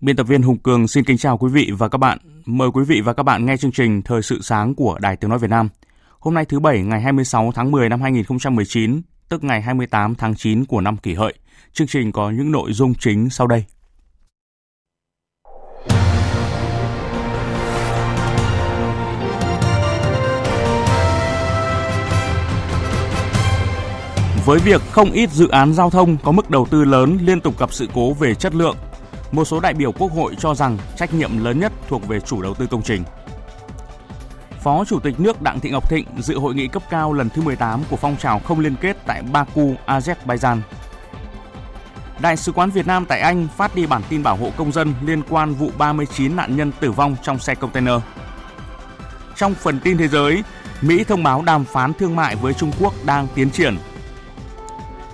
Biên 0.00 0.16
tập 0.16 0.24
viên 0.24 0.42
Hùng 0.42 0.58
Cường 0.58 0.88
xin 0.88 1.04
kính 1.04 1.18
chào 1.18 1.38
quý 1.38 1.48
vị 1.52 1.70
và 1.78 1.88
các 1.88 1.98
bạn. 1.98 2.18
Mời 2.44 2.68
quý 2.74 2.84
vị 2.84 3.00
và 3.00 3.12
các 3.12 3.22
bạn 3.22 3.46
nghe 3.46 3.56
chương 3.56 3.72
trình 3.72 4.02
Thời 4.02 4.22
sự 4.22 4.40
sáng 4.42 4.74
của 4.74 4.98
Đài 5.00 5.16
Tiếng 5.16 5.30
Nói 5.30 5.38
Việt 5.38 5.50
Nam. 5.50 5.68
Hôm 6.18 6.34
nay 6.34 6.44
thứ 6.44 6.60
Bảy 6.60 6.82
ngày 6.82 7.00
26 7.00 7.52
tháng 7.54 7.70
10 7.70 7.88
năm 7.88 8.00
2019, 8.00 9.02
tức 9.28 9.44
ngày 9.44 9.62
28 9.62 10.14
tháng 10.14 10.34
9 10.34 10.64
của 10.64 10.80
năm 10.80 10.96
kỷ 10.96 11.14
hợi. 11.14 11.34
Chương 11.72 11.86
trình 11.86 12.12
có 12.12 12.30
những 12.30 12.52
nội 12.52 12.72
dung 12.72 12.94
chính 12.94 13.30
sau 13.30 13.46
đây. 13.46 13.64
Với 24.46 24.58
việc 24.58 24.82
không 24.90 25.10
ít 25.10 25.30
dự 25.30 25.48
án 25.48 25.74
giao 25.74 25.90
thông 25.90 26.16
có 26.24 26.32
mức 26.32 26.50
đầu 26.50 26.66
tư 26.70 26.84
lớn 26.84 27.18
liên 27.22 27.40
tục 27.40 27.58
gặp 27.58 27.72
sự 27.72 27.88
cố 27.94 28.12
về 28.12 28.34
chất 28.34 28.54
lượng, 28.54 28.76
một 29.32 29.44
số 29.44 29.60
đại 29.60 29.74
biểu 29.74 29.92
Quốc 29.92 30.12
hội 30.12 30.36
cho 30.38 30.54
rằng 30.54 30.78
trách 30.96 31.14
nhiệm 31.14 31.44
lớn 31.44 31.60
nhất 31.60 31.72
thuộc 31.88 32.08
về 32.08 32.20
chủ 32.20 32.42
đầu 32.42 32.54
tư 32.54 32.66
công 32.66 32.82
trình. 32.82 33.04
Phó 34.62 34.84
Chủ 34.84 35.00
tịch 35.00 35.20
nước 35.20 35.42
Đặng 35.42 35.60
Thị 35.60 35.70
Ngọc 35.70 35.90
Thịnh 35.90 36.06
dự 36.18 36.38
hội 36.38 36.54
nghị 36.54 36.68
cấp 36.68 36.82
cao 36.90 37.12
lần 37.12 37.28
thứ 37.30 37.42
18 37.42 37.82
của 37.90 37.96
phong 37.96 38.16
trào 38.16 38.38
không 38.38 38.60
liên 38.60 38.74
kết 38.80 38.96
tại 39.06 39.22
Baku, 39.22 39.74
Azerbaijan. 39.86 40.60
Đại 42.20 42.36
sứ 42.36 42.52
quán 42.52 42.70
Việt 42.70 42.86
Nam 42.86 43.04
tại 43.08 43.20
Anh 43.20 43.48
phát 43.56 43.74
đi 43.74 43.86
bản 43.86 44.02
tin 44.08 44.22
bảo 44.22 44.36
hộ 44.36 44.50
công 44.56 44.72
dân 44.72 44.94
liên 45.04 45.22
quan 45.28 45.54
vụ 45.54 45.70
39 45.78 46.36
nạn 46.36 46.56
nhân 46.56 46.72
tử 46.80 46.92
vong 46.92 47.16
trong 47.22 47.38
xe 47.38 47.54
container. 47.54 47.94
Trong 49.36 49.54
phần 49.54 49.80
tin 49.80 49.98
thế 49.98 50.08
giới, 50.08 50.42
Mỹ 50.80 51.04
thông 51.04 51.22
báo 51.22 51.42
đàm 51.42 51.64
phán 51.64 51.92
thương 51.94 52.16
mại 52.16 52.36
với 52.36 52.54
Trung 52.54 52.72
Quốc 52.80 52.94
đang 53.04 53.26
tiến 53.34 53.50
triển 53.50 53.76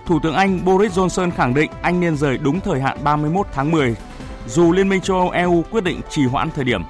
Thủ 0.06 0.20
tướng 0.20 0.34
Anh 0.34 0.64
Boris 0.64 0.98
Johnson 0.98 1.30
khẳng 1.30 1.54
định 1.54 1.70
Anh 1.82 2.00
nên 2.00 2.16
rời 2.16 2.38
đúng 2.38 2.60
thời 2.60 2.80
hạn 2.80 2.98
31 3.04 3.46
tháng 3.52 3.70
10, 3.70 3.96
dù 4.46 4.72
Liên 4.72 4.88
minh 4.88 5.00
châu 5.00 5.16
Âu 5.16 5.30
EU 5.30 5.64
quyết 5.70 5.84
định 5.84 6.00
trì 6.10 6.26
hoãn 6.26 6.50
thời 6.50 6.64
điểm. 6.64 6.82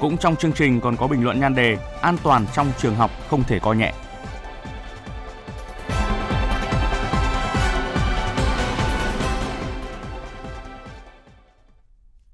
Cũng 0.00 0.16
trong 0.16 0.36
chương 0.36 0.52
trình 0.52 0.80
còn 0.80 0.96
có 0.96 1.06
bình 1.06 1.24
luận 1.24 1.40
nhan 1.40 1.54
đề 1.54 1.78
An 2.00 2.16
toàn 2.22 2.46
trong 2.54 2.72
trường 2.78 2.94
học 2.94 3.10
không 3.28 3.42
thể 3.42 3.58
coi 3.58 3.76
nhẹ. 3.76 3.92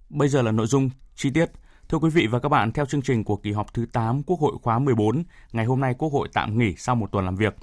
Bây 0.08 0.28
giờ 0.28 0.42
là 0.42 0.52
nội 0.52 0.66
dung 0.66 0.90
chi 1.16 1.30
tiết. 1.30 1.50
Thưa 1.88 1.98
quý 1.98 2.10
vị 2.10 2.26
và 2.26 2.38
các 2.38 2.48
bạn, 2.48 2.72
theo 2.72 2.86
chương 2.86 3.02
trình 3.02 3.24
của 3.24 3.36
kỳ 3.36 3.52
họp 3.52 3.74
thứ 3.74 3.86
8 3.92 4.22
Quốc 4.22 4.40
hội 4.40 4.52
khóa 4.62 4.78
14, 4.78 5.24
ngày 5.52 5.64
hôm 5.64 5.80
nay 5.80 5.94
Quốc 5.98 6.12
hội 6.12 6.28
tạm 6.32 6.58
nghỉ 6.58 6.74
sau 6.76 6.94
một 6.94 7.12
tuần 7.12 7.24
làm 7.24 7.36
việc. 7.36 7.56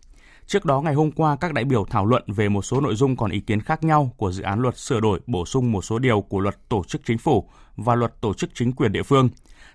Trước 0.48 0.66
đó 0.66 0.82
ngày 0.82 0.94
hôm 0.94 1.12
qua, 1.12 1.36
các 1.36 1.54
đại 1.54 1.66
biểu 1.66 1.86
thảo 1.90 2.06
luận 2.06 2.24
về 2.28 2.50
một 2.50 2.62
số 2.62 2.82
nội 2.82 2.96
dung 2.96 3.18
còn 3.18 3.32
ý 3.32 3.40
kiến 3.40 3.62
khác 3.62 3.84
nhau 3.84 4.14
của 4.18 4.32
dự 4.32 4.44
án 4.44 4.60
luật 4.60 4.78
sửa 4.78 5.00
đổi 5.00 5.20
bổ 5.28 5.46
sung 5.46 5.72
một 5.72 5.82
số 5.82 6.00
điều 6.00 6.22
của 6.22 6.40
luật 6.40 6.70
tổ 6.70 6.84
chức 6.84 7.02
chính 7.06 7.18
phủ 7.18 7.50
và 7.76 7.96
luật 7.96 8.22
tổ 8.22 8.34
chức 8.34 8.50
chính 8.54 8.72
quyền 8.72 8.92
địa 8.92 9.04
phương, 9.04 9.30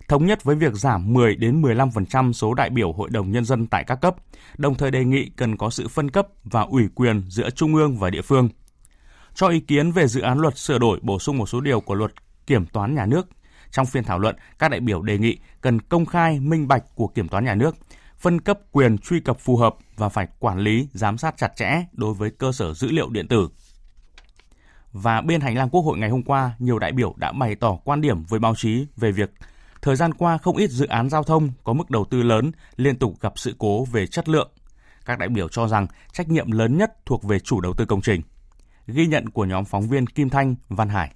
thống 0.09 0.27
nhất 0.27 0.45
với 0.45 0.57
việc 0.57 0.75
giảm 0.75 1.13
10 1.13 1.37
đến 1.37 1.63
15% 1.63 2.33
số 2.33 2.55
đại 2.55 2.71
biểu 2.71 2.93
Hội 2.93 3.09
đồng 3.11 3.33
nhân 3.33 3.45
dân 3.45 3.67
tại 3.67 3.85
các 3.85 3.97
cấp, 3.97 4.17
đồng 4.59 4.75
thời 4.75 4.91
đề 4.91 5.05
nghị 5.05 5.31
cần 5.37 5.57
có 5.57 5.71
sự 5.71 5.89
phân 5.89 6.11
cấp 6.11 6.27
và 6.45 6.63
ủy 6.63 6.89
quyền 6.95 7.23
giữa 7.29 7.51
trung 7.51 7.75
ương 7.75 7.97
và 7.97 8.11
địa 8.11 8.23
phương. 8.23 8.49
Cho 9.35 9.49
ý 9.49 9.61
kiến 9.61 9.93
về 9.93 10.07
dự 10.07 10.21
án 10.21 10.39
luật 10.39 10.59
sửa 10.59 10.79
đổi 10.79 10.99
bổ 11.03 11.19
sung 11.19 11.39
một 11.39 11.47
số 11.47 11.61
điều 11.61 11.81
của 11.81 11.95
luật 11.95 12.13
kiểm 12.47 12.67
toán 12.67 12.95
nhà 12.95 13.07
nước, 13.07 13.29
trong 13.71 13.87
phiên 13.87 14.05
thảo 14.05 14.19
luận, 14.19 14.37
các 14.59 14.71
đại 14.71 14.81
biểu 14.81 15.03
đề 15.03 15.19
nghị 15.19 15.39
cần 15.61 15.81
công 15.81 16.07
khai 16.07 16.41
minh 16.41 16.69
bạch 16.69 16.85
của 16.95 17.07
kiểm 17.07 17.29
toán 17.29 17.45
nhà 17.45 17.55
nước, 17.55 17.77
phân 18.19 18.41
cấp 18.41 18.61
quyền 18.73 18.99
truy 18.99 19.21
cập 19.21 19.41
phù 19.41 19.57
hợp 19.57 19.77
và 19.97 20.09
phải 20.09 20.27
quản 20.39 20.59
lý, 20.59 20.89
giám 20.93 21.19
sát 21.19 21.37
chặt 21.37 21.53
chẽ 21.57 21.85
đối 21.93 22.15
với 22.15 22.31
cơ 22.31 22.53
sở 22.53 22.75
dữ 22.75 22.91
liệu 22.91 23.11
điện 23.11 23.29
tử. 23.29 23.49
Và 24.93 25.21
bên 25.21 25.41
hành 25.41 25.57
lang 25.57 25.71
Quốc 25.71 25.81
hội 25.81 25.99
ngày 25.99 26.11
hôm 26.11 26.23
qua, 26.23 26.53
nhiều 26.59 26.79
đại 26.79 26.93
biểu 26.93 27.15
đã 27.17 27.33
bày 27.33 27.55
tỏ 27.55 27.79
quan 27.85 28.01
điểm 28.01 28.25
với 28.25 28.41
báo 28.41 28.55
chí 28.55 28.87
về 28.97 29.13
việc 29.13 29.31
thời 29.83 29.97
gian 29.97 30.15
qua 30.15 30.39
không 30.39 30.57
ít 30.57 30.71
dự 30.71 30.87
án 30.87 31.11
giao 31.11 31.23
thông 31.23 31.51
có 31.65 31.73
mức 31.73 31.91
đầu 31.91 32.05
tư 32.05 32.23
lớn 32.23 32.53
liên 32.77 32.99
tục 32.99 33.21
gặp 33.21 33.33
sự 33.37 33.55
cố 33.59 33.85
về 33.85 34.07
chất 34.07 34.29
lượng. 34.29 34.51
Các 35.05 35.19
đại 35.19 35.29
biểu 35.29 35.49
cho 35.49 35.69
rằng 35.69 35.87
trách 36.13 36.29
nhiệm 36.29 36.51
lớn 36.51 36.79
nhất 36.79 37.07
thuộc 37.07 37.25
về 37.25 37.39
chủ 37.39 37.61
đầu 37.61 37.75
tư 37.75 37.85
công 37.85 38.01
trình. 38.01 38.23
Ghi 38.87 39.07
nhận 39.07 39.29
của 39.29 39.45
nhóm 39.45 39.65
phóng 39.65 39.89
viên 39.89 40.07
Kim 40.07 40.31
Thanh, 40.31 40.55
Văn 40.69 40.89
Hải. 40.89 41.15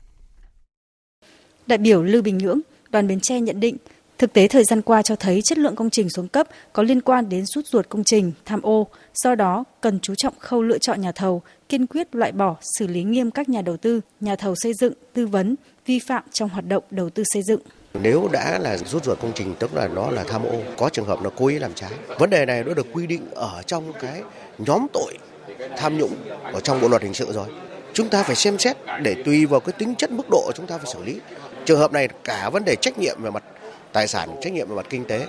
Đại 1.66 1.78
biểu 1.78 2.02
Lưu 2.02 2.22
Bình 2.22 2.38
Nhưỡng, 2.38 2.60
đoàn 2.90 3.08
Bến 3.08 3.20
Tre 3.20 3.40
nhận 3.40 3.60
định 3.60 3.76
Thực 4.22 4.32
tế 4.32 4.48
thời 4.48 4.64
gian 4.64 4.82
qua 4.82 5.02
cho 5.02 5.16
thấy 5.16 5.40
chất 5.44 5.58
lượng 5.58 5.76
công 5.76 5.90
trình 5.90 6.10
xuống 6.10 6.28
cấp 6.28 6.48
có 6.72 6.82
liên 6.82 7.00
quan 7.00 7.28
đến 7.28 7.46
rút 7.46 7.66
ruột 7.66 7.88
công 7.88 8.04
trình, 8.04 8.32
tham 8.44 8.62
ô, 8.62 8.86
do 9.14 9.34
đó 9.34 9.64
cần 9.80 10.00
chú 10.00 10.14
trọng 10.14 10.34
khâu 10.38 10.62
lựa 10.62 10.78
chọn 10.78 11.00
nhà 11.00 11.12
thầu, 11.12 11.42
kiên 11.68 11.86
quyết 11.86 12.14
loại 12.14 12.32
bỏ, 12.32 12.56
xử 12.78 12.86
lý 12.86 13.02
nghiêm 13.02 13.30
các 13.30 13.48
nhà 13.48 13.62
đầu 13.62 13.76
tư, 13.76 14.00
nhà 14.20 14.36
thầu 14.36 14.54
xây 14.54 14.72
dựng, 14.74 14.92
tư 15.12 15.26
vấn, 15.26 15.54
vi 15.86 15.98
phạm 15.98 16.22
trong 16.32 16.48
hoạt 16.48 16.66
động 16.68 16.84
đầu 16.90 17.10
tư 17.10 17.22
xây 17.32 17.42
dựng. 17.42 17.60
Nếu 17.94 18.28
đã 18.32 18.58
là 18.58 18.76
rút 18.76 19.04
ruột 19.04 19.20
công 19.20 19.32
trình 19.34 19.54
tức 19.58 19.74
là 19.74 19.88
nó 19.88 20.10
là 20.10 20.24
tham 20.24 20.42
ô, 20.42 20.56
có 20.76 20.88
trường 20.88 21.06
hợp 21.06 21.22
nó 21.22 21.30
cố 21.36 21.46
ý 21.46 21.58
làm 21.58 21.74
trái. 21.74 21.92
Vấn 22.18 22.30
đề 22.30 22.46
này 22.46 22.64
nó 22.64 22.74
được 22.74 22.86
quy 22.92 23.06
định 23.06 23.22
ở 23.34 23.62
trong 23.66 23.92
cái 24.00 24.22
nhóm 24.58 24.86
tội 24.92 25.18
tham 25.76 25.98
nhũng 25.98 26.14
ở 26.52 26.60
trong 26.60 26.80
bộ 26.80 26.88
luật 26.88 27.02
hình 27.02 27.14
sự 27.14 27.32
rồi. 27.32 27.46
Chúng 27.92 28.08
ta 28.08 28.22
phải 28.22 28.36
xem 28.36 28.58
xét 28.58 28.76
để 29.02 29.14
tùy 29.24 29.46
vào 29.46 29.60
cái 29.60 29.72
tính 29.78 29.94
chất 29.94 30.10
mức 30.10 30.26
độ 30.30 30.52
chúng 30.54 30.66
ta 30.66 30.78
phải 30.78 30.86
xử 30.94 31.04
lý. 31.04 31.20
Trường 31.64 31.78
hợp 31.78 31.92
này 31.92 32.08
cả 32.24 32.50
vấn 32.52 32.64
đề 32.64 32.76
trách 32.76 32.98
nhiệm 32.98 33.22
về 33.22 33.30
mặt 33.30 33.44
tài 33.92 34.08
sản 34.08 34.28
trách 34.40 34.52
nhiệm 34.52 34.68
về 34.68 34.76
mặt 34.76 34.86
kinh 34.90 35.04
tế 35.04 35.26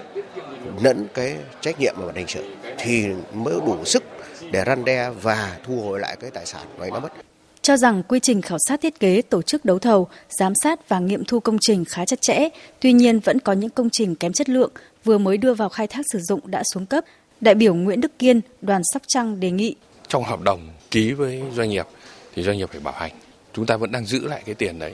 lẫn 0.81 1.07
cái 1.13 1.35
trách 1.61 1.79
nhiệm 1.79 1.95
về 1.99 2.05
mặt 2.05 2.15
hình 2.15 2.27
sự 2.27 2.55
thì 2.77 3.07
mới 3.33 3.53
đủ 3.65 3.85
sức 3.85 4.03
để 4.51 4.63
răn 4.65 4.85
đe 4.85 5.09
và 5.09 5.57
thu 5.65 5.81
hồi 5.81 5.99
lại 5.99 6.15
cái 6.19 6.31
tài 6.31 6.45
sản 6.45 6.65
này 6.79 6.91
nó 6.91 6.99
mất 6.99 7.13
cho 7.61 7.77
rằng 7.77 8.03
quy 8.03 8.19
trình 8.19 8.41
khảo 8.41 8.57
sát 8.67 8.81
thiết 8.81 8.99
kế, 8.99 9.21
tổ 9.21 9.41
chức 9.41 9.65
đấu 9.65 9.79
thầu, 9.79 10.07
giám 10.29 10.53
sát 10.63 10.89
và 10.89 10.99
nghiệm 10.99 11.25
thu 11.25 11.39
công 11.39 11.57
trình 11.61 11.85
khá 11.85 12.05
chặt 12.05 12.21
chẽ, 12.21 12.49
tuy 12.79 12.93
nhiên 12.93 13.19
vẫn 13.19 13.39
có 13.39 13.53
những 13.53 13.69
công 13.69 13.89
trình 13.89 14.15
kém 14.15 14.33
chất 14.33 14.49
lượng 14.49 14.71
vừa 15.03 15.17
mới 15.17 15.37
đưa 15.37 15.53
vào 15.53 15.69
khai 15.69 15.87
thác 15.87 16.05
sử 16.13 16.19
dụng 16.19 16.39
đã 16.45 16.63
xuống 16.73 16.85
cấp. 16.85 17.03
Đại 17.41 17.55
biểu 17.55 17.73
Nguyễn 17.73 18.01
Đức 18.01 18.19
Kiên, 18.19 18.41
đoàn 18.61 18.81
Sóc 18.93 19.01
Trăng 19.07 19.39
đề 19.39 19.51
nghị 19.51 19.75
trong 20.07 20.23
hợp 20.23 20.41
đồng 20.41 20.69
ký 20.91 21.11
với 21.11 21.41
doanh 21.55 21.69
nghiệp 21.69 21.87
thì 22.35 22.43
doanh 22.43 22.57
nghiệp 22.57 22.69
phải 22.71 22.79
bảo 22.79 22.93
hành. 22.97 23.11
Chúng 23.53 23.65
ta 23.65 23.77
vẫn 23.77 23.91
đang 23.91 24.05
giữ 24.05 24.27
lại 24.27 24.41
cái 24.45 24.55
tiền 24.55 24.79
đấy 24.79 24.93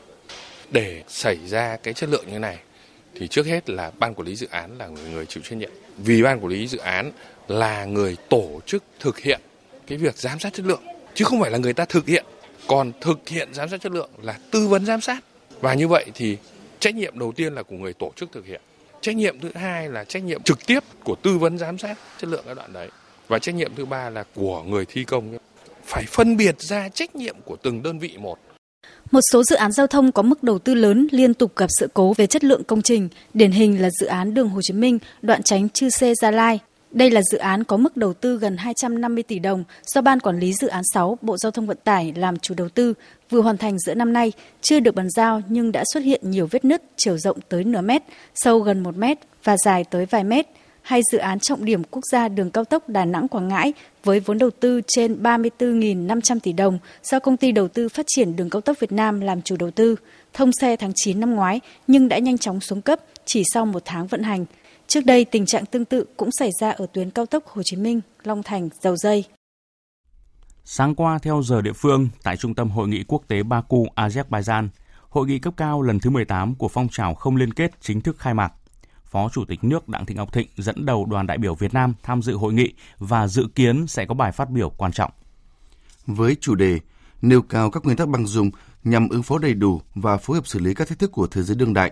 để 0.71 1.03
xảy 1.07 1.37
ra 1.47 1.77
cái 1.83 1.93
chất 1.93 2.09
lượng 2.09 2.25
như 2.31 2.39
này 2.39 2.57
thì 3.15 3.27
trước 3.27 3.45
hết 3.45 3.69
là 3.69 3.91
ban 3.99 4.13
quản 4.13 4.27
lý 4.27 4.35
dự 4.35 4.47
án 4.51 4.77
là 4.77 4.87
người 4.87 5.09
người 5.11 5.25
chịu 5.25 5.43
trách 5.43 5.55
nhiệm. 5.55 5.71
Vì 5.97 6.23
ban 6.23 6.39
quản 6.39 6.47
lý 6.47 6.67
dự 6.67 6.77
án 6.77 7.11
là 7.47 7.85
người 7.85 8.17
tổ 8.29 8.59
chức 8.65 8.83
thực 8.99 9.19
hiện 9.19 9.41
cái 9.87 9.97
việc 9.97 10.17
giám 10.17 10.39
sát 10.39 10.53
chất 10.53 10.65
lượng, 10.65 10.83
chứ 11.13 11.25
không 11.25 11.41
phải 11.41 11.51
là 11.51 11.57
người 11.57 11.73
ta 11.73 11.85
thực 11.85 12.07
hiện. 12.07 12.25
Còn 12.67 12.91
thực 13.01 13.29
hiện 13.29 13.53
giám 13.53 13.69
sát 13.69 13.81
chất 13.81 13.91
lượng 13.91 14.09
là 14.21 14.39
tư 14.51 14.67
vấn 14.67 14.85
giám 14.85 15.01
sát. 15.01 15.19
Và 15.61 15.73
như 15.73 15.87
vậy 15.87 16.05
thì 16.13 16.37
trách 16.79 16.95
nhiệm 16.95 17.19
đầu 17.19 17.31
tiên 17.31 17.53
là 17.53 17.63
của 17.63 17.75
người 17.75 17.93
tổ 17.93 18.11
chức 18.15 18.31
thực 18.31 18.45
hiện. 18.45 18.61
Trách 19.01 19.15
nhiệm 19.15 19.39
thứ 19.39 19.51
hai 19.55 19.89
là 19.89 20.03
trách 20.03 20.23
nhiệm 20.23 20.43
trực 20.43 20.65
tiếp 20.65 20.79
của 21.03 21.15
tư 21.15 21.37
vấn 21.37 21.57
giám 21.57 21.77
sát 21.77 21.97
chất 22.17 22.29
lượng 22.29 22.43
cái 22.45 22.55
đoạn 22.55 22.73
đấy. 22.73 22.89
Và 23.27 23.39
trách 23.39 23.55
nhiệm 23.55 23.75
thứ 23.75 23.85
ba 23.85 24.09
là 24.09 24.23
của 24.35 24.63
người 24.63 24.85
thi 24.85 25.03
công 25.03 25.37
phải 25.85 26.03
phân 26.07 26.37
biệt 26.37 26.61
ra 26.61 26.89
trách 26.89 27.15
nhiệm 27.15 27.35
của 27.45 27.55
từng 27.55 27.83
đơn 27.83 27.99
vị 27.99 28.13
một 28.17 28.37
một 29.11 29.21
số 29.31 29.43
dự 29.43 29.55
án 29.55 29.71
giao 29.71 29.87
thông 29.87 30.11
có 30.11 30.21
mức 30.21 30.43
đầu 30.43 30.59
tư 30.59 30.73
lớn 30.73 31.07
liên 31.11 31.33
tục 31.33 31.55
gặp 31.55 31.67
sự 31.79 31.87
cố 31.93 32.13
về 32.13 32.27
chất 32.27 32.43
lượng 32.43 32.63
công 32.63 32.81
trình, 32.81 33.09
điển 33.33 33.51
hình 33.51 33.81
là 33.81 33.89
dự 33.99 34.07
án 34.07 34.33
đường 34.33 34.49
Hồ 34.49 34.61
Chí 34.61 34.73
Minh, 34.73 34.99
đoạn 35.21 35.43
tránh 35.43 35.69
Chư 35.69 35.89
Sê 35.89 36.13
Gia 36.15 36.31
Lai. 36.31 36.59
Đây 36.91 37.11
là 37.11 37.21
dự 37.31 37.37
án 37.37 37.63
có 37.63 37.77
mức 37.77 37.97
đầu 37.97 38.13
tư 38.13 38.37
gần 38.37 38.57
250 38.57 39.23
tỷ 39.23 39.39
đồng 39.39 39.63
do 39.85 40.01
Ban 40.01 40.19
Quản 40.19 40.39
lý 40.39 40.53
Dự 40.53 40.67
án 40.67 40.83
6 40.93 41.17
Bộ 41.21 41.37
Giao 41.37 41.51
thông 41.51 41.67
Vận 41.67 41.77
tải 41.83 42.13
làm 42.15 42.37
chủ 42.37 42.53
đầu 42.57 42.69
tư, 42.69 42.93
vừa 43.29 43.41
hoàn 43.41 43.57
thành 43.57 43.79
giữa 43.79 43.93
năm 43.93 44.13
nay, 44.13 44.31
chưa 44.61 44.79
được 44.79 44.95
bàn 44.95 45.07
giao 45.09 45.41
nhưng 45.49 45.71
đã 45.71 45.83
xuất 45.93 46.03
hiện 46.03 46.21
nhiều 46.23 46.47
vết 46.51 46.65
nứt 46.65 46.83
chiều 46.97 47.17
rộng 47.17 47.37
tới 47.49 47.63
nửa 47.63 47.81
mét, 47.81 48.03
sâu 48.35 48.59
gần 48.59 48.83
một 48.83 48.97
mét 48.97 49.17
và 49.43 49.57
dài 49.57 49.83
tới 49.83 50.05
vài 50.05 50.23
mét 50.23 50.47
hai 50.89 51.01
dự 51.11 51.17
án 51.17 51.39
trọng 51.39 51.65
điểm 51.65 51.83
quốc 51.83 52.01
gia 52.11 52.27
đường 52.27 52.51
cao 52.51 52.65
tốc 52.65 52.89
Đà 52.89 53.05
Nẵng 53.05 53.27
Quảng 53.27 53.47
Ngãi 53.47 53.73
với 54.03 54.19
vốn 54.19 54.37
đầu 54.37 54.49
tư 54.59 54.81
trên 54.87 55.23
34.500 55.23 56.39
tỷ 56.39 56.53
đồng 56.53 56.79
do 57.03 57.19
công 57.19 57.37
ty 57.37 57.51
đầu 57.51 57.67
tư 57.67 57.89
phát 57.89 58.05
triển 58.07 58.35
đường 58.35 58.49
cao 58.49 58.61
tốc 58.61 58.77
Việt 58.79 58.91
Nam 58.91 59.19
làm 59.19 59.41
chủ 59.41 59.55
đầu 59.59 59.71
tư, 59.71 59.95
thông 60.33 60.51
xe 60.51 60.75
tháng 60.75 60.91
9 60.95 61.19
năm 61.19 61.35
ngoái 61.35 61.59
nhưng 61.87 62.07
đã 62.07 62.17
nhanh 62.17 62.37
chóng 62.37 62.59
xuống 62.59 62.81
cấp 62.81 62.99
chỉ 63.25 63.43
sau 63.53 63.65
một 63.65 63.81
tháng 63.85 64.07
vận 64.07 64.23
hành. 64.23 64.45
Trước 64.87 65.05
đây, 65.05 65.25
tình 65.25 65.45
trạng 65.45 65.65
tương 65.65 65.85
tự 65.85 66.05
cũng 66.17 66.31
xảy 66.31 66.49
ra 66.59 66.69
ở 66.69 66.87
tuyến 66.93 67.09
cao 67.09 67.25
tốc 67.25 67.47
Hồ 67.47 67.61
Chí 67.65 67.77
Minh, 67.77 68.01
Long 68.23 68.43
Thành, 68.43 68.69
Dầu 68.81 68.95
Dây. 68.95 69.23
Sáng 70.65 70.95
qua 70.95 71.19
theo 71.21 71.41
giờ 71.43 71.61
địa 71.61 71.73
phương, 71.73 72.09
tại 72.23 72.37
Trung 72.37 72.55
tâm 72.55 72.69
Hội 72.69 72.87
nghị 72.87 73.03
Quốc 73.07 73.21
tế 73.27 73.43
Baku, 73.43 73.87
Azerbaijan, 73.95 74.67
Hội 75.09 75.27
nghị 75.27 75.39
cấp 75.39 75.53
cao 75.57 75.81
lần 75.81 75.99
thứ 75.99 76.09
18 76.09 76.55
của 76.55 76.67
phong 76.67 76.87
trào 76.91 77.15
không 77.15 77.35
liên 77.35 77.53
kết 77.53 77.71
chính 77.81 78.01
thức 78.01 78.19
khai 78.19 78.33
mạc. 78.33 78.53
Phó 79.09 79.29
Chủ 79.29 79.45
tịch 79.45 79.63
nước 79.63 79.89
Đặng 79.89 80.05
Thị 80.05 80.15
Ngọc 80.15 80.33
Thịnh 80.33 80.47
dẫn 80.57 80.85
đầu 80.85 81.05
đoàn 81.05 81.27
đại 81.27 81.37
biểu 81.37 81.55
Việt 81.55 81.73
Nam 81.73 81.93
tham 82.03 82.21
dự 82.21 82.33
hội 82.33 82.53
nghị 82.53 82.73
và 82.97 83.27
dự 83.27 83.47
kiến 83.55 83.87
sẽ 83.87 84.05
có 84.05 84.13
bài 84.13 84.31
phát 84.31 84.49
biểu 84.49 84.69
quan 84.69 84.91
trọng. 84.91 85.11
Với 86.05 86.35
chủ 86.41 86.55
đề 86.55 86.79
nêu 87.21 87.41
cao 87.41 87.71
các 87.71 87.85
nguyên 87.85 87.97
tắc 87.97 88.07
bằng 88.07 88.27
dùng 88.27 88.51
nhằm 88.83 89.09
ứng 89.09 89.23
phó 89.23 89.37
đầy 89.37 89.53
đủ 89.53 89.81
và 89.95 90.17
phối 90.17 90.37
hợp 90.37 90.47
xử 90.47 90.59
lý 90.59 90.73
các 90.73 90.87
thách 90.87 90.99
thức 90.99 91.11
của 91.11 91.27
thế 91.27 91.43
giới 91.43 91.55
đương 91.55 91.73
đại. 91.73 91.91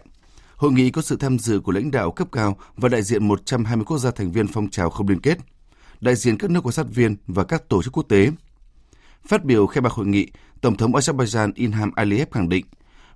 Hội 0.55 0.71
nghị 0.71 0.91
có 0.91 1.01
sự 1.01 1.15
tham 1.15 1.39
dự 1.39 1.59
của 1.59 1.71
lãnh 1.71 1.91
đạo 1.91 2.11
cấp 2.11 2.27
cao 2.31 2.57
và 2.75 2.89
đại 2.89 3.03
diện 3.03 3.27
120 3.27 3.85
quốc 3.85 3.97
gia 3.97 4.11
thành 4.11 4.31
viên 4.31 4.47
phong 4.47 4.69
trào 4.69 4.89
không 4.89 5.07
liên 5.07 5.19
kết, 5.19 5.37
đại 6.01 6.15
diện 6.15 6.37
các 6.37 6.51
nước 6.51 6.65
quan 6.65 6.71
sát 6.71 6.85
viên 6.89 7.15
và 7.27 7.43
các 7.43 7.69
tổ 7.69 7.83
chức 7.83 7.93
quốc 7.93 8.03
tế. 8.09 8.31
Phát 9.27 9.45
biểu 9.45 9.67
khai 9.67 9.81
mạc 9.81 9.91
hội 9.91 10.05
nghị, 10.05 10.27
Tổng 10.61 10.77
thống 10.77 10.91
Azerbaijan 10.91 11.51
Ilham 11.55 11.91
Aliyev 11.95 12.27
khẳng 12.31 12.49
định, 12.49 12.65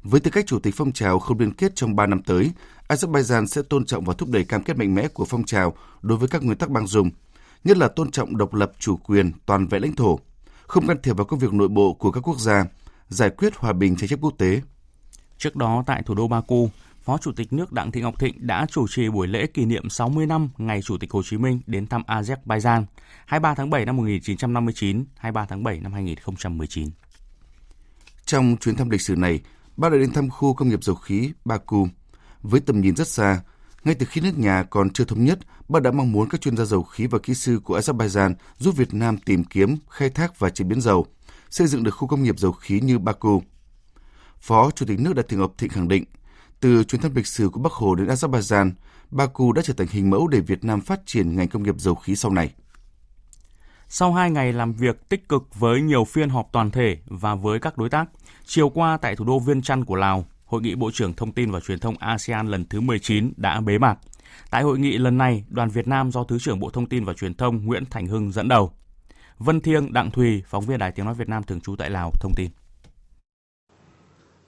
với 0.03 0.19
tư 0.19 0.31
cách 0.31 0.45
chủ 0.47 0.59
tịch 0.59 0.73
phong 0.77 0.91
trào 0.91 1.19
không 1.19 1.39
liên 1.39 1.53
kết 1.53 1.75
trong 1.75 1.95
3 1.95 2.05
năm 2.05 2.23
tới, 2.23 2.51
Azerbaijan 2.91 3.45
sẽ 3.45 3.61
tôn 3.61 3.85
trọng 3.85 4.05
và 4.05 4.13
thúc 4.17 4.29
đẩy 4.29 4.43
cam 4.43 4.63
kết 4.63 4.77
mạnh 4.77 4.95
mẽ 4.95 5.07
của 5.07 5.25
phong 5.25 5.43
trào 5.43 5.73
đối 6.01 6.17
với 6.17 6.27
các 6.27 6.43
nguyên 6.43 6.57
tắc 6.57 6.69
bằng 6.69 6.87
dùng, 6.87 7.09
nhất 7.63 7.77
là 7.77 7.87
tôn 7.87 8.11
trọng 8.11 8.37
độc 8.37 8.53
lập 8.53 8.71
chủ 8.79 8.97
quyền 8.97 9.31
toàn 9.45 9.67
vẹn 9.67 9.81
lãnh 9.81 9.95
thổ, 9.95 10.19
không 10.67 10.87
can 10.87 10.97
thiệp 11.03 11.13
vào 11.13 11.25
công 11.25 11.39
việc 11.39 11.53
nội 11.53 11.67
bộ 11.67 11.93
của 11.93 12.11
các 12.11 12.27
quốc 12.27 12.39
gia, 12.39 12.65
giải 13.09 13.29
quyết 13.29 13.55
hòa 13.55 13.73
bình 13.73 13.95
tranh 13.95 14.09
chấp 14.09 14.19
quốc 14.21 14.33
tế. 14.37 14.61
Trước 15.37 15.55
đó 15.55 15.83
tại 15.87 16.03
thủ 16.05 16.15
đô 16.15 16.27
Baku, 16.27 16.69
Phó 17.03 17.17
Chủ 17.17 17.31
tịch 17.31 17.53
nước 17.53 17.71
Đặng 17.71 17.91
Thị 17.91 18.01
Ngọc 18.01 18.19
Thịnh 18.19 18.47
đã 18.47 18.65
chủ 18.71 18.87
trì 18.87 19.09
buổi 19.09 19.27
lễ 19.27 19.45
kỷ 19.47 19.65
niệm 19.65 19.89
60 19.89 20.25
năm 20.25 20.49
ngày 20.57 20.81
Chủ 20.81 20.97
tịch 20.97 21.11
Hồ 21.11 21.23
Chí 21.23 21.37
Minh 21.37 21.61
đến 21.67 21.87
thăm 21.87 22.03
Azerbaijan 22.07 22.83
23 23.25 23.55
tháng 23.55 23.69
7 23.69 23.85
năm 23.85 23.97
1959, 23.97 25.05
23 25.15 25.45
tháng 25.45 25.63
7 25.63 25.79
năm 25.79 25.93
2019. 25.93 26.89
Trong 28.25 28.55
chuyến 28.61 28.75
thăm 28.75 28.89
lịch 28.89 29.01
sử 29.01 29.15
này, 29.15 29.39
Bác 29.77 29.91
đã 29.91 29.97
đến 29.97 30.13
thăm 30.13 30.29
khu 30.29 30.53
công 30.53 30.69
nghiệp 30.69 30.83
dầu 30.83 30.95
khí 30.95 31.31
Baku. 31.45 31.87
Với 32.41 32.59
tầm 32.59 32.81
nhìn 32.81 32.95
rất 32.95 33.07
xa, 33.07 33.41
ngay 33.83 33.95
từ 33.95 34.05
khi 34.05 34.21
nước 34.21 34.37
nhà 34.37 34.63
còn 34.63 34.89
chưa 34.89 35.05
thống 35.05 35.25
nhất, 35.25 35.39
bác 35.69 35.81
đã 35.81 35.91
mong 35.91 36.11
muốn 36.11 36.29
các 36.29 36.41
chuyên 36.41 36.57
gia 36.57 36.65
dầu 36.65 36.83
khí 36.83 37.07
và 37.07 37.19
kỹ 37.19 37.33
sư 37.33 37.59
của 37.63 37.79
Azerbaijan 37.79 38.33
giúp 38.57 38.75
Việt 38.77 38.93
Nam 38.93 39.17
tìm 39.17 39.43
kiếm, 39.43 39.77
khai 39.89 40.09
thác 40.09 40.39
và 40.39 40.49
chế 40.49 40.65
biến 40.65 40.81
dầu, 40.81 41.05
xây 41.49 41.67
dựng 41.67 41.83
được 41.83 41.91
khu 41.91 42.07
công 42.07 42.23
nghiệp 42.23 42.39
dầu 42.39 42.51
khí 42.51 42.79
như 42.79 42.99
Baku. 42.99 43.43
Phó 44.39 44.71
Chủ 44.71 44.85
tịch 44.85 44.99
nước 44.99 45.15
Đặng 45.15 45.25
Thị 45.29 45.37
Ngọc 45.37 45.53
Thịnh 45.57 45.69
khẳng 45.69 45.87
định, 45.87 46.03
từ 46.59 46.83
chuyến 46.83 47.01
thăm 47.01 47.15
lịch 47.15 47.27
sử 47.27 47.49
của 47.49 47.59
Bắc 47.59 47.71
Hồ 47.71 47.95
đến 47.95 48.07
Azerbaijan, 48.07 48.71
Baku 49.11 49.51
đã 49.51 49.61
trở 49.61 49.73
thành 49.73 49.87
hình 49.91 50.09
mẫu 50.09 50.27
để 50.27 50.39
Việt 50.39 50.63
Nam 50.63 50.81
phát 50.81 51.01
triển 51.05 51.35
ngành 51.35 51.47
công 51.47 51.63
nghiệp 51.63 51.75
dầu 51.77 51.95
khí 51.95 52.15
sau 52.15 52.31
này. 52.31 52.53
Sau 53.87 54.13
hai 54.13 54.31
ngày 54.31 54.53
làm 54.53 54.73
việc 54.73 55.09
tích 55.09 55.29
cực 55.29 55.43
với 55.55 55.81
nhiều 55.81 56.05
phiên 56.05 56.29
họp 56.29 56.49
toàn 56.51 56.71
thể 56.71 56.97
và 57.05 57.35
với 57.35 57.59
các 57.59 57.77
đối 57.77 57.89
tác, 57.89 58.05
chiều 58.45 58.69
qua 58.69 58.97
tại 58.97 59.15
thủ 59.15 59.25
đô 59.25 59.39
Viên 59.39 59.61
Chăn 59.61 59.85
của 59.85 59.95
Lào, 59.95 60.25
Hội 60.51 60.61
nghị 60.61 60.75
Bộ 60.75 60.91
trưởng 60.93 61.13
Thông 61.13 61.31
tin 61.31 61.51
và 61.51 61.59
Truyền 61.59 61.79
thông 61.79 61.97
ASEAN 61.97 62.47
lần 62.47 62.65
thứ 62.65 62.81
19 62.81 63.33
đã 63.37 63.61
bế 63.61 63.77
mạc. 63.77 63.95
Tại 64.49 64.63
hội 64.63 64.79
nghị 64.79 64.97
lần 64.97 65.17
này, 65.17 65.43
đoàn 65.49 65.69
Việt 65.69 65.87
Nam 65.87 66.11
do 66.11 66.23
Thứ 66.23 66.37
trưởng 66.39 66.59
Bộ 66.59 66.69
Thông 66.69 66.85
tin 66.85 67.05
và 67.05 67.13
Truyền 67.13 67.33
thông 67.33 67.65
Nguyễn 67.65 67.83
Thành 67.89 68.07
Hưng 68.07 68.31
dẫn 68.31 68.47
đầu. 68.47 68.71
Vân 69.39 69.61
Thiêng, 69.61 69.93
Đặng 69.93 70.11
Thùy, 70.11 70.43
phóng 70.47 70.65
viên 70.65 70.79
Đài 70.79 70.91
Tiếng 70.91 71.05
Nói 71.05 71.15
Việt 71.15 71.29
Nam 71.29 71.43
thường 71.43 71.61
trú 71.61 71.75
tại 71.75 71.89
Lào, 71.89 72.11
thông 72.19 72.31
tin. 72.35 72.49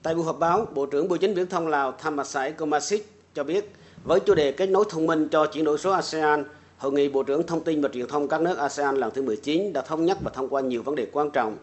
Tại 0.04 0.16
buổi 0.16 0.26
họp 0.26 0.40
báo, 0.40 0.68
Bộ 0.76 0.86
trưởng 0.86 1.08
Bộ 1.08 1.18
Chính 1.18 1.34
Viễn 1.34 1.48
thông 1.50 1.68
Lào 1.68 1.92
Thammasai 1.92 2.52
Komasic 2.52 3.22
cho 3.34 3.44
biết, 3.44 3.72
với 4.04 4.20
chủ 4.20 4.36
đề 4.36 4.52
kết 4.52 4.70
nối 4.70 4.86
thông 4.90 5.08
minh 5.08 5.28
cho 5.32 5.46
chuyển 5.46 5.66
đổi 5.66 5.78
số 5.78 5.92
ASEAN, 5.92 6.44
Hội 6.78 6.92
nghị 6.92 7.10
Bộ 7.10 7.24
trưởng 7.24 7.48
Thông 7.48 7.64
tin 7.64 7.82
và 7.82 7.90
Truyền 7.94 8.08
thông 8.08 8.28
các 8.28 8.42
nước 8.42 8.58
ASEAN 8.58 8.96
lần 8.96 9.12
thứ 9.14 9.22
19 9.22 9.74
đã 9.74 9.82
thống 9.82 10.06
nhất 10.06 10.18
và 10.22 10.32
thông 10.34 10.50
qua 10.50 10.62
nhiều 10.62 10.84
vấn 10.84 10.96
đề 10.96 11.08
quan 11.12 11.32
trọng 11.32 11.58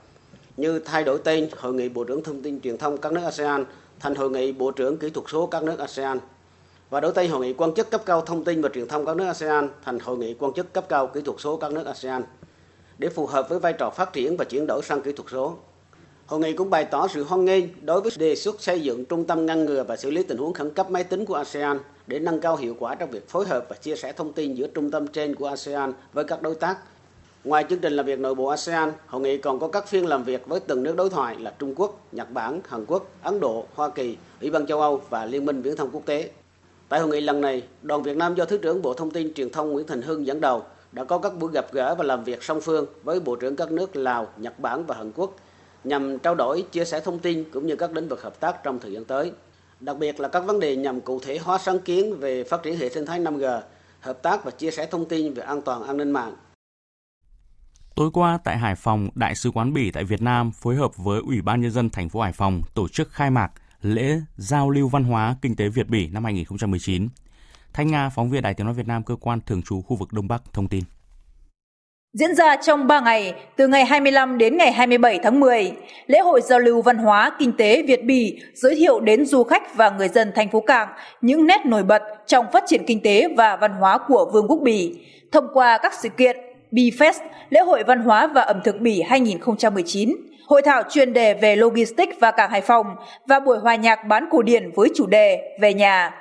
như 0.56 0.78
thay 0.78 1.04
đổi 1.04 1.19
tên 1.25 1.48
Hội 1.58 1.75
nghị 1.75 1.88
Bộ 1.88 2.04
trưởng 2.04 2.22
Thông 2.22 2.43
tin 2.43 2.60
Truyền 2.60 2.78
thông 2.78 2.98
các 2.98 3.12
nước 3.12 3.25
ASEAN 3.25 3.64
thành 4.00 4.14
Hội 4.14 4.31
nghị 4.31 4.52
Bộ 4.52 4.70
trưởng 4.70 4.99
Kỹ 4.99 5.11
thuật 5.11 5.26
số 5.31 5.47
các 5.47 5.62
nước 5.62 5.79
ASEAN 5.79 6.19
và 6.91 7.00
đổi 7.00 7.12
Tây 7.12 7.29
Hội 7.29 7.47
nghị 7.47 7.52
quan 7.52 7.75
chức 7.75 7.91
cấp 7.91 8.02
cao 8.06 8.20
thông 8.20 8.44
tin 8.44 8.62
và 8.62 8.69
truyền 8.75 8.88
thông 8.88 9.06
các 9.06 9.17
nước 9.17 9.26
ASEAN 9.26 9.69
thành 9.85 9.99
Hội 9.99 10.19
nghị 10.19 10.35
quan 10.35 10.52
chức 10.52 10.73
cấp 10.73 10.85
cao 10.88 11.06
kỹ 11.06 11.20
thuật 11.20 11.41
số 11.41 11.56
các 11.56 11.73
nước 11.73 11.87
ASEAN 11.87 12.23
để 12.99 13.08
phù 13.08 13.26
hợp 13.26 13.47
với 13.49 13.58
vai 13.58 13.73
trò 13.73 13.91
phát 13.91 14.12
triển 14.12 14.37
và 14.37 14.44
chuyển 14.44 14.67
đổi 14.67 14.82
sang 14.82 15.02
kỹ 15.02 15.12
thuật 15.12 15.29
số. 15.32 15.56
Hội 16.26 16.41
nghị 16.41 16.52
cũng 16.52 16.70
bày 16.70 16.85
tỏ 16.85 17.08
sự 17.08 17.25
hoan 17.25 17.44
nghênh 17.44 17.64
đối 17.87 18.00
với 18.00 18.12
đề 18.19 18.37
xuất 18.37 18.62
xây 18.62 18.81
dựng 18.81 19.05
trung 19.05 19.25
tâm 19.25 19.47
ngăn 19.47 19.64
ngừa 19.64 19.85
và 19.85 19.97
xử 19.97 20.11
lý 20.11 20.23
tình 20.23 20.38
huống 20.38 20.53
khẩn 20.55 20.70
cấp 20.75 20.91
máy 20.91 21.05
tính 21.05 21.25
của 21.25 21.35
ASEAN 21.35 21.79
để 22.06 22.19
nâng 22.19 22.41
cao 22.41 22.56
hiệu 22.56 22.76
quả 22.79 22.94
trong 22.94 23.11
việc 23.11 23.29
phối 23.29 23.46
hợp 23.46 23.67
và 23.69 23.76
chia 23.76 23.96
sẻ 23.96 24.12
thông 24.12 24.32
tin 24.32 24.55
giữa 24.55 24.67
trung 24.75 24.91
tâm 24.91 25.06
trên 25.06 25.35
của 25.35 25.46
ASEAN 25.46 25.93
với 26.12 26.25
các 26.25 26.43
đối 26.43 26.55
tác. 26.55 26.79
Ngoài 27.44 27.64
chương 27.70 27.78
trình 27.78 27.92
làm 27.92 28.06
việc 28.06 28.19
nội 28.19 28.34
bộ 28.34 28.46
ASEAN, 28.46 28.92
hội 29.06 29.20
nghị 29.20 29.38
còn 29.38 29.60
có 29.60 29.69
các 29.69 29.88
phiên 29.88 30.06
làm 30.06 30.25
việc 30.25 30.46
với 30.46 30.60
từng 30.60 30.82
nước 30.82 30.96
đối 30.96 31.10
thoại 31.10 31.37
là 31.38 31.54
Trung 31.58 31.75
Quốc, 31.76 32.00
Nhật 32.12 32.31
Bản, 32.31 32.60
Hàn 32.69 32.87
Quốc, 32.87 33.10
Ấn 33.22 33.40
Độ, 33.40 33.66
Hoa 33.75 33.90
Kỳ, 33.90 34.16
Ủy 34.40 34.50
ban 34.50 34.66
châu 34.66 34.81
Âu 34.81 35.02
và 35.10 35.25
Liên 35.25 35.46
minh 35.46 35.62
Viễn 35.62 35.76
thông 35.76 35.90
quốc 35.90 36.06
tế. 36.06 36.31
Tại 36.88 37.00
hội 37.00 37.08
nghị 37.08 37.20
lần 37.20 37.40
này, 37.40 37.62
đoàn 37.82 38.02
Việt 38.02 38.16
Nam 38.16 38.34
do 38.34 38.44
Thứ 38.44 38.58
trưởng 38.58 38.82
Bộ 38.82 38.94
Thông 38.94 39.10
tin 39.10 39.34
Truyền 39.34 39.50
thông 39.50 39.70
Nguyễn 39.72 39.87
Thành 39.87 40.02
Hưng 40.02 40.26
dẫn 40.26 40.40
đầu 40.40 40.62
đã 40.92 41.04
có 41.04 41.19
các 41.19 41.38
buổi 41.38 41.52
gặp 41.52 41.72
gỡ 41.72 41.94
và 41.94 42.04
làm 42.04 42.25
việc 42.25 42.42
song 42.42 42.60
phương 42.60 42.87
với 43.02 43.20
Bộ 43.20 43.37
trưởng 43.37 43.56
các 43.56 43.72
nước 43.72 43.96
Lào, 43.96 44.26
Nhật 44.36 44.58
Bản 44.58 44.86
và 44.86 44.94
Hàn 44.94 45.12
Quốc 45.16 45.36
nhằm 45.84 46.19
trao 46.19 46.34
đổi, 46.34 46.64
chia 46.72 46.84
sẻ 46.84 47.00
thông 47.00 47.19
tin 47.19 47.44
cũng 47.52 47.66
như 47.66 47.76
các 47.76 47.93
lĩnh 47.93 48.08
vực 48.08 48.22
hợp 48.22 48.40
tác 48.40 48.62
trong 48.62 48.78
thời 48.78 48.93
gian 48.93 49.04
tới. 49.04 49.32
Đặc 49.81 49.96
biệt 49.98 50.20
là 50.20 50.28
các 50.28 50.40
vấn 50.40 50.60
đề 50.60 50.76
nhằm 50.76 51.00
cụ 51.00 51.20
thể 51.20 51.38
hóa 51.38 51.58
sáng 51.58 51.78
kiến 51.78 52.16
về 52.16 52.44
phát 52.44 52.62
triển 52.62 52.76
hệ 52.76 52.88
sinh 52.88 53.06
thái 53.06 53.20
5G, 53.20 53.60
hợp 54.00 54.22
tác 54.22 54.44
và 54.44 54.50
chia 54.50 54.70
sẻ 54.70 54.86
thông 54.86 55.04
tin 55.04 55.34
về 55.34 55.43
an 55.43 55.62
toàn 55.62 55.82
an 55.82 55.96
ninh 55.96 56.10
mạng. 56.10 56.34
Tối 58.00 58.11
qua 58.12 58.38
tại 58.44 58.58
Hải 58.58 58.75
Phòng, 58.75 59.08
Đại 59.14 59.35
sứ 59.35 59.50
quán 59.50 59.73
Bỉ 59.73 59.91
tại 59.91 60.05
Việt 60.05 60.23
Nam 60.23 60.52
phối 60.52 60.76
hợp 60.76 60.97
với 60.97 61.20
Ủy 61.26 61.43
ban 61.43 61.61
nhân 61.61 61.70
dân 61.70 61.91
thành 61.91 62.08
phố 62.08 62.20
Hải 62.20 62.32
Phòng 62.32 62.62
tổ 62.75 62.88
chức 62.88 63.12
khai 63.12 63.31
mạc 63.31 63.52
lễ 63.82 64.20
giao 64.37 64.70
lưu 64.70 64.88
văn 64.88 65.05
hóa 65.05 65.37
kinh 65.43 65.56
tế 65.56 65.69
Việt 65.69 65.88
Bỉ 65.88 66.08
năm 66.08 66.25
2019. 66.25 67.08
Thanh 67.73 67.91
Nga, 67.91 68.08
phóng 68.08 68.31
viên 68.31 68.43
Đài 68.43 68.55
Tiếng 68.55 68.67
nói 68.67 68.75
Việt 68.75 68.87
Nam 68.87 69.02
cơ 69.02 69.17
quan 69.17 69.41
thường 69.47 69.62
trú 69.62 69.82
khu 69.82 69.97
vực 69.97 70.12
Đông 70.12 70.29
Bắc 70.29 70.43
thông 70.52 70.69
tin. 70.69 70.85
Diễn 72.12 72.35
ra 72.35 72.56
trong 72.56 72.87
3 72.87 73.00
ngày, 73.00 73.35
từ 73.56 73.69
ngày 73.69 73.85
25 73.85 74.38
đến 74.38 74.56
ngày 74.56 74.73
27 74.73 75.19
tháng 75.23 75.41
10, 75.41 75.73
lễ 76.06 76.19
hội 76.20 76.41
giao 76.44 76.58
lưu 76.58 76.82
văn 76.82 76.98
hóa 76.98 77.32
kinh 77.39 77.53
tế 77.53 77.82
Việt 77.82 78.05
Bỉ 78.05 78.41
giới 78.55 78.74
thiệu 78.74 79.01
đến 79.01 79.27
du 79.27 79.44
khách 79.44 79.74
và 79.74 79.91
người 79.91 80.08
dân 80.08 80.32
thành 80.34 80.51
phố 80.51 80.60
Cảng 80.60 80.89
những 81.20 81.46
nét 81.46 81.67
nổi 81.67 81.82
bật 81.82 82.03
trong 82.27 82.46
phát 82.53 82.65
triển 82.67 82.84
kinh 82.86 83.01
tế 83.03 83.29
và 83.36 83.56
văn 83.56 83.72
hóa 83.72 83.98
của 84.08 84.31
Vương 84.32 84.48
quốc 84.48 84.60
Bỉ 84.63 85.06
thông 85.32 85.46
qua 85.53 85.79
các 85.82 85.93
sự 86.03 86.08
kiện 86.08 86.49
Bifest, 86.72 87.20
lễ 87.50 87.60
hội 87.60 87.82
văn 87.86 88.00
hóa 88.00 88.27
và 88.27 88.41
ẩm 88.41 88.60
thực 88.65 88.81
Bỉ 88.81 89.03
2019, 89.03 90.17
hội 90.46 90.62
thảo 90.62 90.82
chuyên 90.91 91.12
đề 91.12 91.34
về 91.34 91.56
logistics 91.56 92.20
và 92.20 92.31
cảng 92.31 92.50
Hải 92.50 92.60
Phòng 92.60 92.86
và 93.29 93.41
buổi 93.41 93.58
hòa 93.58 93.74
nhạc 93.74 94.06
bán 94.08 94.29
cổ 94.31 94.43
điển 94.43 94.70
với 94.77 94.89
chủ 94.94 95.06
đề 95.06 95.56
Về 95.60 95.74
nhà. 95.74 96.15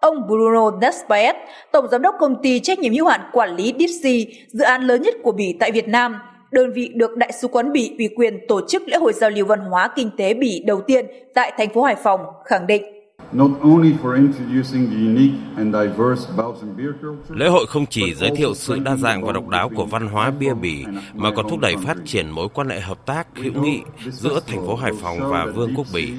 Ông 0.00 0.26
Bruno 0.26 0.70
Nespaet, 0.80 1.36
Tổng 1.72 1.88
Giám 1.88 2.02
đốc 2.02 2.14
Công 2.18 2.42
ty 2.42 2.60
Trách 2.60 2.78
nhiệm 2.78 2.92
hữu 2.92 3.06
hạn 3.06 3.20
Quản 3.32 3.56
lý 3.56 3.74
Dipsy, 3.78 4.26
dự 4.48 4.64
án 4.64 4.82
lớn 4.82 5.02
nhất 5.02 5.14
của 5.22 5.32
Bỉ 5.32 5.56
tại 5.60 5.72
Việt 5.72 5.88
Nam, 5.88 6.18
đơn 6.50 6.72
vị 6.72 6.90
được 6.94 7.16
Đại 7.16 7.32
sứ 7.32 7.48
quán 7.48 7.72
Bỉ 7.72 7.94
ủy 7.98 8.08
quyền 8.16 8.38
tổ 8.48 8.60
chức 8.68 8.82
lễ 8.88 8.96
hội 8.96 9.12
giao 9.12 9.30
lưu 9.30 9.46
văn 9.46 9.60
hóa 9.60 9.90
kinh 9.96 10.10
tế 10.16 10.34
Bỉ 10.34 10.62
đầu 10.66 10.80
tiên 10.80 11.06
tại 11.34 11.52
thành 11.58 11.74
phố 11.74 11.82
Hải 11.82 11.94
Phòng, 11.94 12.20
khẳng 12.44 12.66
định 12.66 12.95
Lễ 17.28 17.48
hội 17.48 17.66
không 17.66 17.86
chỉ 17.86 18.14
giới 18.14 18.30
thiệu 18.36 18.54
sự 18.54 18.78
đa 18.78 18.96
dạng 18.96 19.22
và 19.22 19.32
độc 19.32 19.48
đáo 19.48 19.70
của 19.76 19.84
văn 19.84 20.08
hóa 20.08 20.30
bia 20.30 20.54
bỉ 20.54 20.84
mà 21.14 21.30
còn 21.36 21.48
thúc 21.48 21.60
đẩy 21.60 21.76
phát 21.76 21.96
triển 22.04 22.30
mối 22.30 22.48
quan 22.54 22.68
hệ 22.68 22.80
hợp 22.80 23.06
tác 23.06 23.26
hữu 23.34 23.62
nghị 23.62 23.80
giữa 24.10 24.40
thành 24.46 24.66
phố 24.66 24.76
Hải 24.76 24.92
Phòng 25.02 25.18
và 25.30 25.46
Vương 25.46 25.74
quốc 25.74 25.86
Bỉ. 25.94 26.12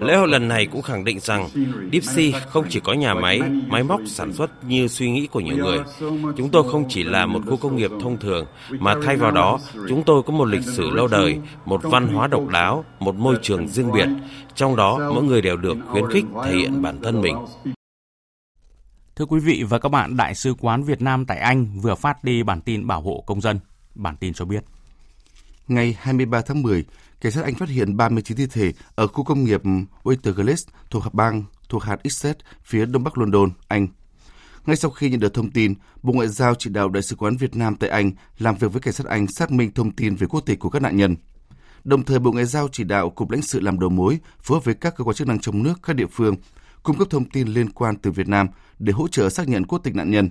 Lễ 0.00 0.16
hội 0.16 0.28
lần 0.28 0.48
này 0.48 0.66
cũng 0.66 0.82
khẳng 0.82 1.04
định 1.04 1.20
rằng 1.20 1.48
Dipsy 1.92 2.34
không 2.48 2.64
chỉ 2.68 2.80
có 2.80 2.92
nhà 2.92 3.14
máy, 3.14 3.40
máy 3.68 3.82
móc 3.82 4.00
sản 4.06 4.32
xuất 4.32 4.64
như 4.64 4.88
suy 4.88 5.10
nghĩ 5.10 5.26
của 5.26 5.40
nhiều 5.40 5.56
người. 5.56 5.78
Chúng 6.36 6.48
tôi 6.52 6.64
không 6.70 6.84
chỉ 6.88 7.04
là 7.04 7.26
một 7.26 7.40
khu 7.46 7.56
công 7.56 7.76
nghiệp 7.76 7.90
thông 8.00 8.18
thường 8.18 8.46
mà 8.70 8.94
thay 9.04 9.16
vào 9.16 9.30
đó 9.30 9.58
chúng 9.88 10.02
tôi 10.02 10.22
có 10.22 10.32
một 10.32 10.44
lịch 10.44 10.64
sử 10.64 10.90
lâu 10.90 11.08
đời, 11.08 11.38
một 11.64 11.80
văn 11.82 12.08
hóa 12.08 12.26
độc 12.26 12.48
đáo, 12.48 12.84
một 13.00 13.14
môi 13.14 13.36
trường 13.42 13.68
riêng 13.68 13.92
biệt. 13.92 14.08
Trong 14.58 14.76
đó 14.76 15.10
mỗi 15.14 15.24
người 15.24 15.42
đều 15.42 15.56
được 15.56 15.76
khuyến 15.88 16.10
khích 16.10 16.24
thể 16.44 16.56
hiện 16.56 16.82
bản 16.82 17.02
thân 17.02 17.20
mình. 17.20 17.36
Thưa 19.16 19.24
quý 19.24 19.40
vị 19.40 19.64
và 19.68 19.78
các 19.78 19.88
bạn, 19.88 20.16
Đại 20.16 20.34
sứ 20.34 20.54
quán 20.60 20.82
Việt 20.82 21.02
Nam 21.02 21.26
tại 21.26 21.38
Anh 21.38 21.80
vừa 21.80 21.94
phát 21.94 22.24
đi 22.24 22.42
bản 22.42 22.60
tin 22.60 22.86
bảo 22.86 23.00
hộ 23.00 23.24
công 23.26 23.40
dân. 23.40 23.60
Bản 23.94 24.16
tin 24.16 24.34
cho 24.34 24.44
biết. 24.44 24.64
Ngày 25.68 25.96
23 26.00 26.40
tháng 26.40 26.62
10, 26.62 26.84
cảnh 27.20 27.32
sát 27.32 27.44
Anh 27.44 27.54
phát 27.54 27.68
hiện 27.68 27.96
39 27.96 28.36
thi 28.36 28.46
thể 28.46 28.72
ở 28.94 29.06
khu 29.06 29.24
công 29.24 29.44
nghiệp 29.44 29.62
Waterglass 30.02 30.68
thuộc 30.90 31.02
hạt 31.02 31.14
bang 31.14 31.44
thuộc 31.68 31.82
hạt 31.82 31.96
Essex 32.02 32.36
phía 32.62 32.86
đông 32.86 33.04
bắc 33.04 33.18
London, 33.18 33.50
Anh. 33.68 33.88
Ngay 34.66 34.76
sau 34.76 34.90
khi 34.90 35.10
nhận 35.10 35.20
được 35.20 35.34
thông 35.34 35.50
tin, 35.50 35.74
Bộ 36.02 36.12
Ngoại 36.12 36.28
giao 36.28 36.54
chỉ 36.54 36.70
đạo 36.70 36.88
Đại 36.88 37.02
sứ 37.02 37.16
quán 37.16 37.36
Việt 37.36 37.56
Nam 37.56 37.76
tại 37.76 37.90
Anh 37.90 38.12
làm 38.38 38.56
việc 38.56 38.72
với 38.72 38.80
cảnh 38.80 38.94
sát 38.94 39.06
Anh 39.06 39.26
xác 39.26 39.50
minh 39.50 39.72
thông 39.74 39.90
tin 39.90 40.16
về 40.16 40.26
quốc 40.26 40.40
tịch 40.46 40.58
của 40.58 40.70
các 40.70 40.82
nạn 40.82 40.96
nhân. 40.96 41.16
Đồng 41.84 42.04
thời, 42.04 42.18
Bộ 42.18 42.32
Ngoại 42.32 42.44
giao 42.44 42.68
chỉ 42.72 42.84
đạo 42.84 43.10
Cục 43.10 43.30
lãnh 43.30 43.42
sự 43.42 43.60
làm 43.60 43.80
đầu 43.80 43.90
mối 43.90 44.18
phối 44.42 44.56
hợp 44.56 44.64
với 44.64 44.74
các 44.74 44.96
cơ 44.96 45.04
quan 45.04 45.14
chức 45.14 45.28
năng 45.28 45.38
trong 45.38 45.62
nước, 45.62 45.74
các 45.82 45.96
địa 45.96 46.06
phương 46.06 46.34
cung 46.82 46.98
cấp 46.98 47.08
thông 47.10 47.30
tin 47.30 47.48
liên 47.48 47.70
quan 47.70 47.96
từ 47.96 48.10
Việt 48.10 48.28
Nam 48.28 48.48
để 48.78 48.92
hỗ 48.92 49.08
trợ 49.08 49.28
xác 49.28 49.48
nhận 49.48 49.66
quốc 49.66 49.78
tịch 49.78 49.94
nạn 49.94 50.10
nhân. 50.10 50.30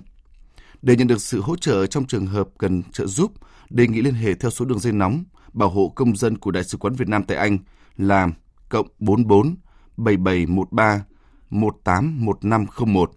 Để 0.82 0.96
nhận 0.96 1.06
được 1.06 1.20
sự 1.20 1.40
hỗ 1.40 1.56
trợ 1.56 1.86
trong 1.86 2.06
trường 2.06 2.26
hợp 2.26 2.48
cần 2.58 2.82
trợ 2.92 3.06
giúp, 3.06 3.32
đề 3.70 3.86
nghị 3.86 4.02
liên 4.02 4.14
hệ 4.14 4.34
theo 4.34 4.50
số 4.50 4.64
đường 4.64 4.78
dây 4.78 4.92
nóng 4.92 5.24
bảo 5.52 5.68
hộ 5.68 5.92
công 5.94 6.16
dân 6.16 6.38
của 6.38 6.50
Đại 6.50 6.64
sứ 6.64 6.78
quán 6.78 6.94
Việt 6.94 7.08
Nam 7.08 7.24
tại 7.24 7.36
Anh 7.36 7.58
là 7.96 8.28
cộng 8.68 8.88
44 8.98 9.56
7713 9.96 11.04
181501 11.50 13.10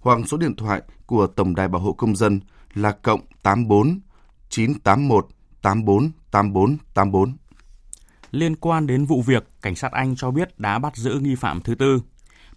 hoặc 0.00 0.18
số 0.28 0.36
điện 0.36 0.56
thoại 0.56 0.82
của 1.06 1.26
Tổng 1.26 1.54
đài 1.54 1.68
Bảo 1.68 1.82
hộ 1.82 1.92
Công 1.92 2.16
dân 2.16 2.40
là 2.74 2.92
cộng 2.92 3.20
84 3.42 4.00
981 4.48 5.28
84 5.62 6.10
84 6.30 6.76
84. 6.94 7.36
Liên 8.36 8.56
quan 8.56 8.86
đến 8.86 9.04
vụ 9.04 9.22
việc, 9.22 9.44
cảnh 9.62 9.76
sát 9.76 9.92
Anh 9.92 10.16
cho 10.16 10.30
biết 10.30 10.58
đã 10.58 10.78
bắt 10.78 10.96
giữ 10.96 11.18
nghi 11.22 11.34
phạm 11.34 11.60
thứ 11.60 11.74
tư. 11.74 12.02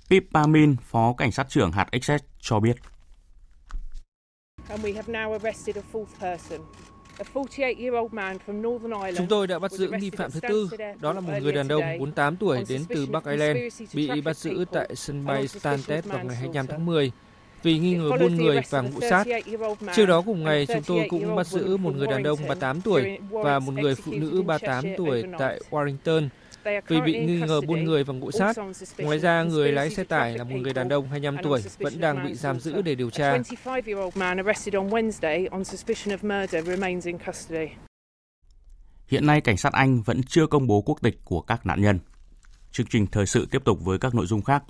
Pippa 0.10 0.48
Min, 0.48 0.76
Phó 0.84 1.14
Cảnh 1.14 1.32
sát 1.32 1.50
trưởng 1.50 1.72
hạt 1.72 1.88
Essex 1.92 2.22
cho 2.40 2.60
biết. 2.60 2.76
Chúng 9.18 9.28
tôi 9.30 9.48
đã 9.48 9.60
bắt 9.60 9.72
giữ 9.72 9.92
nghi 10.00 10.10
phạm 10.10 10.32
thứ 10.32 10.40
tư, 10.40 10.70
đó 11.00 11.14
là 11.14 11.20
một 11.20 11.34
người 11.42 11.54
đàn 11.54 11.68
ông 11.68 11.84
48 12.00 12.38
tuổi 12.38 12.64
đến 12.70 12.86
từ 12.90 13.06
Bắc 13.06 13.26
Ireland, 13.26 13.58
bị 13.94 14.22
bắt 14.22 14.38
giữ 14.38 14.66
tại 14.72 14.96
sân 14.96 15.26
bay 15.26 15.48
Stansted 15.48 16.06
vào 16.06 16.26
ngày 16.26 16.36
25 16.36 16.68
tháng 16.68 16.86
10 16.86 17.12
vì 17.64 17.80
nghi 17.80 17.96
ngờ 17.96 18.12
buôn 18.20 18.36
người 18.36 18.60
và 18.70 18.82
ngụ 18.82 19.02
sát. 19.10 19.28
Trước 19.96 20.06
đó 20.06 20.22
cùng 20.26 20.44
ngày, 20.44 20.66
chúng 20.66 20.84
tôi 20.84 21.08
cũng 21.10 21.36
bắt 21.36 21.48
giữ 21.48 21.78
một 21.78 21.96
người 21.96 22.08
đàn 22.08 22.24
ông 22.24 22.40
38 22.48 22.82
tuổi 22.82 23.18
và 23.30 23.60
một 23.60 23.74
người 23.74 23.96
phụ 23.96 24.12
nữ 24.12 24.42
38 24.42 24.86
tuổi 24.98 25.24
tại 25.40 25.62
Warrington 25.70 26.30
vì 26.88 27.02
bị 27.02 27.26
nghi 27.26 27.40
ngờ 27.48 27.62
buôn 27.62 27.84
người 27.84 28.04
và 28.04 28.14
ngụ 28.14 28.32
sát. 28.32 28.56
Ngoài 28.98 29.20
ra, 29.20 29.44
người 29.44 29.72
lái 29.72 29.90
xe 29.90 30.04
tải 30.04 30.38
là 30.38 30.44
một 30.44 30.56
người 30.56 30.74
đàn 30.74 30.90
ông 30.90 31.08
25 31.08 31.38
tuổi 31.44 31.64
vẫn 31.78 32.02
đang 32.02 32.26
bị 32.26 32.34
giam 32.34 32.60
giữ 32.60 32.82
để 32.82 32.96
điều 32.96 33.10
tra. 33.10 33.38
Hiện 39.08 39.26
nay, 39.28 39.42
cảnh 39.42 39.58
sát 39.58 39.74
Anh 39.74 40.02
vẫn 40.02 40.24
chưa 40.24 40.48
công 40.48 40.68
bố 40.68 40.82
quốc 40.82 41.02
tịch 41.02 41.20
của 41.24 41.42
các 41.42 41.66
nạn 41.66 41.82
nhân. 41.82 42.00
Chương 42.72 42.88
trình 42.88 43.08
thời 43.08 43.26
sự 43.26 43.48
tiếp 43.52 43.62
tục 43.66 43.80
với 43.82 43.98
các 43.98 44.16
nội 44.16 44.26
dung 44.26 44.42
khác. 44.42 44.64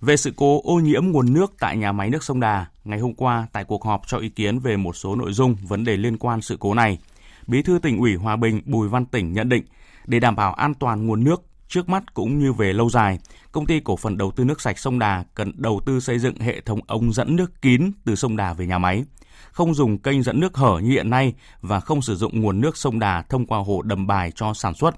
Về 0.00 0.16
sự 0.16 0.32
cố 0.36 0.60
ô 0.64 0.74
nhiễm 0.74 1.06
nguồn 1.06 1.32
nước 1.32 1.54
tại 1.60 1.76
nhà 1.76 1.92
máy 1.92 2.10
nước 2.10 2.24
sông 2.24 2.40
Đà, 2.40 2.66
ngày 2.84 2.98
hôm 2.98 3.14
qua 3.14 3.46
tại 3.52 3.64
cuộc 3.64 3.84
họp 3.84 4.02
cho 4.06 4.18
ý 4.18 4.28
kiến 4.28 4.58
về 4.58 4.76
một 4.76 4.96
số 4.96 5.16
nội 5.16 5.32
dung 5.32 5.56
vấn 5.68 5.84
đề 5.84 5.96
liên 5.96 6.18
quan 6.18 6.42
sự 6.42 6.56
cố 6.60 6.74
này, 6.74 6.98
Bí 7.46 7.62
thư 7.62 7.78
tỉnh 7.82 7.98
ủy 7.98 8.14
Hòa 8.14 8.36
Bình 8.36 8.60
Bùi 8.64 8.88
Văn 8.88 9.06
Tỉnh 9.06 9.32
nhận 9.32 9.48
định 9.48 9.64
để 10.06 10.20
đảm 10.20 10.36
bảo 10.36 10.54
an 10.54 10.74
toàn 10.74 11.06
nguồn 11.06 11.24
nước 11.24 11.42
trước 11.68 11.88
mắt 11.88 12.14
cũng 12.14 12.38
như 12.38 12.52
về 12.52 12.72
lâu 12.72 12.90
dài, 12.90 13.18
công 13.52 13.66
ty 13.66 13.80
cổ 13.80 13.96
phần 13.96 14.16
đầu 14.16 14.30
tư 14.30 14.44
nước 14.44 14.60
sạch 14.60 14.78
sông 14.78 14.98
Đà 14.98 15.24
cần 15.34 15.52
đầu 15.56 15.80
tư 15.86 16.00
xây 16.00 16.18
dựng 16.18 16.36
hệ 16.40 16.60
thống 16.60 16.80
ống 16.86 17.12
dẫn 17.12 17.36
nước 17.36 17.62
kín 17.62 17.92
từ 18.04 18.14
sông 18.14 18.36
Đà 18.36 18.52
về 18.52 18.66
nhà 18.66 18.78
máy, 18.78 19.04
không 19.52 19.74
dùng 19.74 19.98
kênh 19.98 20.22
dẫn 20.22 20.40
nước 20.40 20.56
hở 20.56 20.78
như 20.82 20.90
hiện 20.90 21.10
nay 21.10 21.34
và 21.60 21.80
không 21.80 22.02
sử 22.02 22.16
dụng 22.16 22.40
nguồn 22.40 22.60
nước 22.60 22.76
sông 22.76 22.98
Đà 22.98 23.22
thông 23.22 23.46
qua 23.46 23.58
hồ 23.58 23.82
đầm 23.82 24.06
bài 24.06 24.32
cho 24.34 24.54
sản 24.54 24.74
xuất 24.74 24.94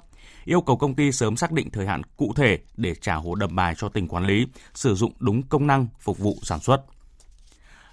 yêu 0.46 0.60
cầu 0.60 0.76
công 0.76 0.94
ty 0.94 1.12
sớm 1.12 1.36
xác 1.36 1.52
định 1.52 1.70
thời 1.70 1.86
hạn 1.86 2.02
cụ 2.16 2.32
thể 2.36 2.58
để 2.76 2.94
trả 2.94 3.14
hồ 3.14 3.34
đầm 3.34 3.56
bài 3.56 3.74
cho 3.78 3.88
tỉnh 3.88 4.08
quản 4.08 4.26
lý, 4.26 4.46
sử 4.74 4.94
dụng 4.94 5.12
đúng 5.18 5.42
công 5.42 5.66
năng 5.66 5.86
phục 6.00 6.18
vụ 6.18 6.36
sản 6.42 6.60
xuất. 6.60 6.84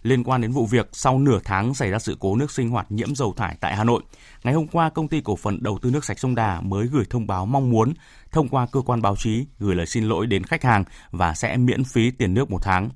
Liên 0.01 0.23
quan 0.23 0.41
đến 0.41 0.51
vụ 0.51 0.65
việc 0.65 0.89
sau 0.91 1.19
nửa 1.19 1.39
tháng 1.43 1.73
xảy 1.73 1.89
ra 1.89 1.99
sự 1.99 2.17
cố 2.19 2.35
nước 2.35 2.51
sinh 2.51 2.69
hoạt 2.69 2.91
nhiễm 2.91 3.15
dầu 3.15 3.33
thải 3.37 3.57
tại 3.59 3.75
Hà 3.75 3.83
Nội, 3.83 4.03
ngày 4.43 4.53
hôm 4.53 4.67
qua 4.67 4.89
công 4.89 5.07
ty 5.07 5.21
cổ 5.21 5.35
phần 5.35 5.63
đầu 5.63 5.79
tư 5.81 5.89
nước 5.89 6.05
sạch 6.05 6.19
sông 6.19 6.35
Đà 6.35 6.61
mới 6.61 6.87
gửi 6.87 7.05
thông 7.09 7.27
báo 7.27 7.45
mong 7.45 7.69
muốn 7.69 7.93
thông 8.31 8.49
qua 8.49 8.67
cơ 8.71 8.81
quan 8.81 9.01
báo 9.01 9.15
chí 9.15 9.45
gửi 9.59 9.75
lời 9.75 9.85
xin 9.85 10.03
lỗi 10.03 10.27
đến 10.27 10.43
khách 10.43 10.63
hàng 10.63 10.83
và 11.11 11.33
sẽ 11.33 11.57
miễn 11.57 11.83
phí 11.83 12.11
tiền 12.11 12.33
nước 12.33 12.51
một 12.51 12.59
tháng. 12.61 12.89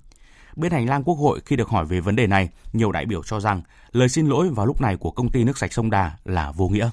Bên 0.56 0.72
hành 0.72 0.90
lang 0.90 1.04
Quốc 1.04 1.16
hội 1.16 1.40
khi 1.46 1.56
được 1.56 1.70
hỏi 1.70 1.86
về 1.86 2.00
vấn 2.00 2.16
đề 2.16 2.28
này, 2.28 2.50
nhiều 2.74 2.92
đại 2.92 3.06
biểu 3.06 3.24
cho 3.24 3.40
rằng 3.40 3.62
lời 3.92 4.10
xin 4.10 4.28
lỗi 4.28 4.50
vào 4.50 4.66
lúc 4.66 4.82
này 4.82 4.98
của 4.98 5.12
công 5.12 5.32
ty 5.32 5.44
nước 5.44 5.58
sạch 5.58 5.74
sông 5.74 5.90
Đà 5.90 6.12
là 6.26 6.52
vô 6.52 6.68
nghĩa. 6.70 6.90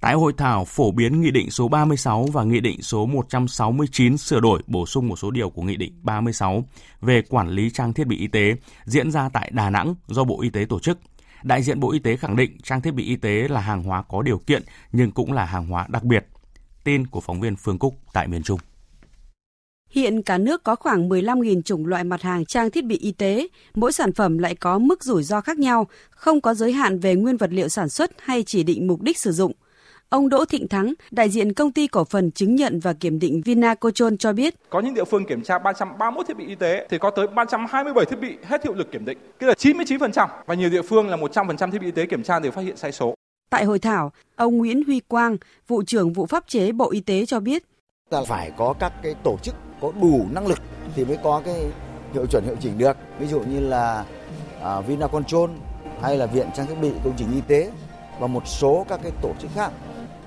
Tại 0.00 0.14
hội 0.14 0.32
thảo 0.36 0.64
phổ 0.64 0.90
biến 0.90 1.20
Nghị 1.20 1.30
định 1.30 1.50
số 1.50 1.68
36 1.68 2.26
và 2.32 2.44
Nghị 2.44 2.60
định 2.60 2.82
số 2.82 3.06
169 3.06 4.18
sửa 4.18 4.40
đổi 4.40 4.62
bổ 4.66 4.86
sung 4.86 5.08
một 5.08 5.16
số 5.16 5.30
điều 5.30 5.50
của 5.50 5.62
Nghị 5.62 5.76
định 5.76 5.92
36 6.02 6.64
về 7.00 7.22
quản 7.22 7.48
lý 7.48 7.70
trang 7.70 7.92
thiết 7.92 8.06
bị 8.06 8.16
y 8.16 8.26
tế 8.26 8.54
diễn 8.84 9.10
ra 9.10 9.28
tại 9.32 9.50
Đà 9.54 9.70
Nẵng 9.70 9.94
do 10.06 10.24
Bộ 10.24 10.40
Y 10.40 10.50
tế 10.50 10.64
tổ 10.68 10.80
chức. 10.80 10.98
Đại 11.42 11.62
diện 11.62 11.80
Bộ 11.80 11.92
Y 11.92 11.98
tế 11.98 12.16
khẳng 12.16 12.36
định 12.36 12.58
trang 12.62 12.80
thiết 12.80 12.94
bị 12.94 13.04
y 13.04 13.16
tế 13.16 13.48
là 13.48 13.60
hàng 13.60 13.82
hóa 13.82 14.02
có 14.02 14.22
điều 14.22 14.38
kiện 14.38 14.62
nhưng 14.92 15.10
cũng 15.10 15.32
là 15.32 15.44
hàng 15.44 15.66
hóa 15.66 15.86
đặc 15.88 16.04
biệt. 16.04 16.26
Tin 16.84 17.06
của 17.06 17.20
phóng 17.20 17.40
viên 17.40 17.56
Phương 17.56 17.78
Cúc 17.78 17.94
tại 18.12 18.28
miền 18.28 18.42
Trung. 18.42 18.60
Hiện 19.90 20.22
cả 20.22 20.38
nước 20.38 20.64
có 20.64 20.76
khoảng 20.76 21.08
15.000 21.08 21.62
chủng 21.62 21.86
loại 21.86 22.04
mặt 22.04 22.22
hàng 22.22 22.44
trang 22.44 22.70
thiết 22.70 22.84
bị 22.84 22.98
y 22.98 23.12
tế, 23.12 23.48
mỗi 23.74 23.92
sản 23.92 24.12
phẩm 24.12 24.38
lại 24.38 24.54
có 24.54 24.78
mức 24.78 25.04
rủi 25.04 25.22
ro 25.22 25.40
khác 25.40 25.58
nhau, 25.58 25.86
không 26.10 26.40
có 26.40 26.54
giới 26.54 26.72
hạn 26.72 27.00
về 27.00 27.14
nguyên 27.14 27.36
vật 27.36 27.50
liệu 27.52 27.68
sản 27.68 27.88
xuất 27.88 28.10
hay 28.18 28.42
chỉ 28.42 28.62
định 28.62 28.86
mục 28.86 29.02
đích 29.02 29.18
sử 29.18 29.32
dụng– 29.32 29.52
Ông 30.10 30.28
Đỗ 30.28 30.44
Thịnh 30.44 30.68
Thắng, 30.68 30.94
đại 31.10 31.30
diện 31.30 31.52
công 31.52 31.72
ty 31.72 31.86
cổ 31.86 32.04
phần 32.04 32.30
chứng 32.30 32.56
nhận 32.56 32.80
và 32.80 32.92
kiểm 32.92 33.18
định 33.18 33.42
Vinacochon 33.44 34.18
cho 34.18 34.32
biết. 34.32 34.54
Có 34.70 34.80
những 34.80 34.94
địa 34.94 35.04
phương 35.04 35.24
kiểm 35.24 35.42
tra 35.42 35.58
331 35.58 36.26
thiết 36.26 36.36
bị 36.36 36.46
y 36.46 36.54
tế 36.54 36.86
thì 36.90 36.98
có 36.98 37.10
tới 37.10 37.26
327 37.26 38.04
thiết 38.04 38.16
bị 38.20 38.36
hết 38.44 38.64
hiệu 38.64 38.74
lực 38.74 38.92
kiểm 38.92 39.04
định, 39.04 39.18
tức 39.38 39.46
là 39.46 39.54
99% 39.58 40.28
và 40.46 40.54
nhiều 40.54 40.70
địa 40.70 40.82
phương 40.82 41.08
là 41.08 41.16
100% 41.16 41.70
thiết 41.70 41.80
bị 41.80 41.86
y 41.86 41.90
tế 41.90 42.06
kiểm 42.06 42.22
tra 42.22 42.38
đều 42.38 42.52
phát 42.52 42.62
hiện 42.62 42.76
sai 42.76 42.92
số. 42.92 43.14
Tại 43.50 43.64
hội 43.64 43.78
thảo, 43.78 44.12
ông 44.36 44.58
Nguyễn 44.58 44.84
Huy 44.84 45.00
Quang, 45.00 45.36
vụ 45.66 45.82
trưởng 45.82 46.12
vụ 46.12 46.26
pháp 46.26 46.44
chế 46.48 46.72
Bộ 46.72 46.90
Y 46.90 47.00
tế 47.00 47.26
cho 47.26 47.40
biết. 47.40 47.62
Ta 48.10 48.18
phải 48.26 48.52
có 48.56 48.74
các 48.80 48.92
cái 49.02 49.14
tổ 49.24 49.36
chức 49.42 49.54
có 49.80 49.92
đủ 50.00 50.26
năng 50.32 50.46
lực 50.46 50.58
thì 50.96 51.04
mới 51.04 51.16
có 51.22 51.42
cái 51.44 51.64
hiệu 52.12 52.26
chuẩn 52.26 52.44
hiệu 52.44 52.56
chỉnh 52.60 52.78
được. 52.78 52.96
Ví 53.18 53.26
dụ 53.26 53.40
như 53.40 53.60
là 53.60 54.04
uh, 54.78 54.86
Vinacontrol 54.86 55.50
hay 56.02 56.16
là 56.16 56.26
Viện 56.26 56.46
Trang 56.56 56.66
thiết 56.66 56.76
bị 56.82 56.90
công 57.04 57.14
trình 57.16 57.28
y 57.34 57.40
tế 57.40 57.70
và 58.20 58.26
một 58.26 58.46
số 58.46 58.86
các 58.88 59.00
cái 59.02 59.12
tổ 59.22 59.32
chức 59.40 59.50
khác 59.54 59.72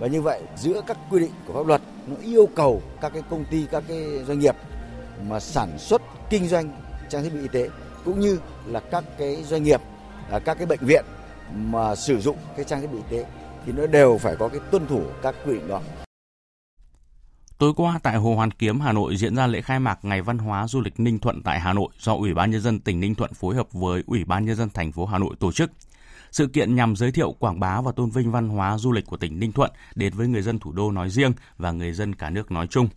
và 0.02 0.08
như 0.08 0.22
vậy 0.22 0.42
giữa 0.56 0.82
các 0.88 0.98
quy 1.10 1.20
định 1.20 1.32
của 1.48 1.54
pháp 1.54 1.68
luật 1.68 1.82
nó 2.08 2.16
yêu 2.24 2.50
cầu 2.56 2.82
các 3.02 3.14
cái 3.14 3.22
công 3.30 3.46
ty 3.46 3.66
các 3.72 3.84
cái 3.88 4.24
doanh 4.28 4.40
nghiệp 4.40 4.56
mà 5.30 5.40
sản 5.40 5.80
xuất 5.80 6.02
kinh 6.30 6.48
doanh 6.48 6.72
trang 7.10 7.24
thiết 7.24 7.34
bị 7.34 7.42
y 7.42 7.48
tế 7.48 7.70
cũng 8.06 8.20
như 8.20 8.40
là 8.66 8.80
các 8.80 9.04
cái 9.18 9.44
doanh 9.44 9.64
nghiệp 9.64 9.82
à, 10.32 10.40
các 10.40 10.58
cái 10.58 10.66
bệnh 10.66 10.80
viện 10.82 11.06
mà 11.56 11.96
sử 11.96 12.20
dụng 12.20 12.38
cái 12.56 12.66
trang 12.66 12.82
thiết 12.82 12.92
bị 12.92 12.98
y 12.98 13.18
tế 13.18 13.26
thì 13.66 13.72
nó 13.72 13.88
đều 13.88 14.18
phải 14.18 14.36
có 14.36 14.48
cái 14.48 14.60
tuân 14.72 14.88
thủ 14.88 15.04
các 15.22 15.36
quy 15.46 15.54
định 15.54 15.68
đó. 15.68 15.82
Tối 17.58 17.74
qua 17.76 18.00
tại 18.04 18.16
Hồ 18.16 18.36
Hoàn 18.36 18.52
Kiếm, 18.52 18.80
Hà 18.80 18.92
Nội 18.92 19.16
diễn 19.18 19.36
ra 19.36 19.48
lễ 19.48 19.62
khai 19.62 19.80
mạc 19.80 20.00
Ngày 20.06 20.22
Văn 20.22 20.38
hóa 20.38 20.68
Du 20.68 20.82
lịch 20.82 21.00
Ninh 21.00 21.20
Thuận 21.20 21.44
tại 21.44 21.60
Hà 21.60 21.74
Nội 21.74 21.90
do 22.00 22.14
Ủy 22.14 22.34
ban 22.34 22.52
nhân 22.52 22.62
dân 22.62 22.80
tỉnh 22.80 23.00
Ninh 23.00 23.16
Thuận 23.16 23.34
phối 23.34 23.56
hợp 23.56 23.68
với 23.72 24.04
Ủy 24.08 24.24
ban 24.26 24.46
nhân 24.46 24.56
dân 24.56 24.70
thành 24.70 24.92
phố 24.92 25.06
Hà 25.06 25.18
Nội 25.18 25.36
tổ 25.40 25.52
chức. 25.52 25.72
Sự 26.32 26.48
kiện 26.48 26.76
nhằm 26.76 26.96
giới 26.96 27.12
thiệu 27.12 27.32
quảng 27.40 27.60
bá 27.60 27.82
và 27.82 27.92
tôn 27.92 28.10
vinh 28.10 28.32
văn 28.32 28.50
hóa 28.50 28.78
du 28.78 28.92
lịch 28.92 29.06
của 29.06 29.18
tỉnh 29.18 29.40
Ninh 29.40 29.52
Thuận 29.52 29.72
đến 29.96 30.14
với 30.14 30.28
người 30.28 30.42
dân 30.42 30.60
thủ 30.60 30.72
đô 30.72 30.92
nói 30.92 31.10
riêng 31.10 31.34
và 31.58 31.72
người 31.72 31.94
dân 31.94 32.16
cả 32.16 32.30
nước 32.30 32.52
nói 32.52 32.68
chung. 32.68 32.90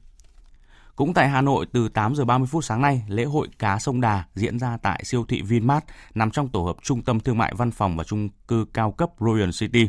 Cũng 0.97 1.15
tại 1.15 1.29
Hà 1.29 1.41
Nội, 1.41 1.67
từ 1.73 1.89
8 1.89 2.15
giờ 2.15 2.25
30 2.25 2.49
phút 2.51 2.65
sáng 2.65 2.83
nay, 2.83 3.03
lễ 3.09 3.25
hội 3.25 3.49
cá 3.59 3.79
sông 3.79 4.01
Đà 4.01 4.25
diễn 4.35 4.59
ra 4.59 4.77
tại 4.77 5.05
siêu 5.05 5.25
thị 5.29 5.43
Vinmart, 5.43 5.85
nằm 6.15 6.31
trong 6.31 6.49
tổ 6.49 6.63
hợp 6.63 6.77
trung 6.83 7.03
tâm 7.03 7.21
thương 7.21 7.39
mại 7.39 7.53
văn 7.57 7.71
phòng 7.71 7.97
và 7.97 8.05
trung 8.05 8.29
cư 8.49 8.67
cao 8.73 8.93
cấp 8.93 9.11
Royal 9.21 9.51
City. 9.59 9.89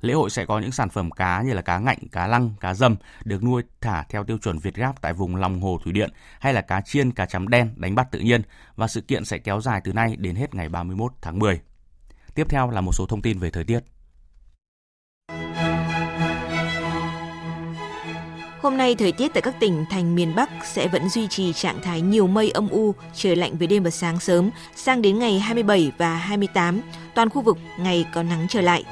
Lễ 0.00 0.14
hội 0.14 0.30
sẽ 0.30 0.44
có 0.44 0.58
những 0.58 0.72
sản 0.72 0.88
phẩm 0.88 1.10
cá 1.10 1.42
như 1.42 1.52
là 1.52 1.62
cá 1.62 1.78
ngạnh, 1.78 1.98
cá 2.12 2.26
lăng, 2.26 2.50
cá 2.60 2.74
dầm 2.74 2.96
được 3.24 3.42
nuôi 3.42 3.62
thả 3.80 4.02
theo 4.02 4.24
tiêu 4.24 4.38
chuẩn 4.38 4.58
Việt 4.58 4.74
Gáp 4.74 5.02
tại 5.02 5.12
vùng 5.12 5.36
lòng 5.36 5.60
hồ 5.60 5.80
thủy 5.84 5.92
điện 5.92 6.10
hay 6.40 6.54
là 6.54 6.60
cá 6.60 6.80
chiên, 6.80 7.12
cá 7.12 7.26
chấm 7.26 7.48
đen 7.48 7.70
đánh 7.76 7.94
bắt 7.94 8.08
tự 8.10 8.20
nhiên 8.20 8.42
và 8.76 8.88
sự 8.88 9.00
kiện 9.00 9.24
sẽ 9.24 9.38
kéo 9.38 9.60
dài 9.60 9.80
từ 9.84 9.92
nay 9.92 10.16
đến 10.16 10.34
hết 10.34 10.54
ngày 10.54 10.68
31 10.68 11.12
tháng 11.22 11.38
10. 11.38 11.60
Tiếp 12.38 12.46
theo 12.48 12.70
là 12.70 12.80
một 12.80 12.92
số 12.92 13.06
thông 13.06 13.22
tin 13.22 13.38
về 13.38 13.50
thời 13.50 13.64
tiết. 13.64 13.80
Hôm 18.62 18.76
nay, 18.76 18.94
thời 18.94 19.12
tiết 19.12 19.34
tại 19.34 19.42
các 19.42 19.54
tỉnh 19.60 19.84
thành 19.90 20.14
miền 20.14 20.34
Bắc 20.34 20.50
sẽ 20.64 20.88
vẫn 20.88 21.08
duy 21.08 21.28
trì 21.28 21.52
trạng 21.52 21.82
thái 21.82 22.00
nhiều 22.00 22.26
mây 22.26 22.50
âm 22.50 22.68
u, 22.68 22.94
trời 23.14 23.36
lạnh 23.36 23.56
về 23.58 23.66
đêm 23.66 23.82
và 23.82 23.90
sáng 23.90 24.20
sớm. 24.20 24.50
Sang 24.76 25.02
đến 25.02 25.18
ngày 25.18 25.38
27 25.38 25.92
và 25.98 26.14
28, 26.14 26.80
toàn 27.14 27.30
khu 27.30 27.42
vực 27.42 27.58
ngày 27.78 28.06
có 28.14 28.22
nắng 28.22 28.46
trở 28.48 28.60
lại. 28.60 28.84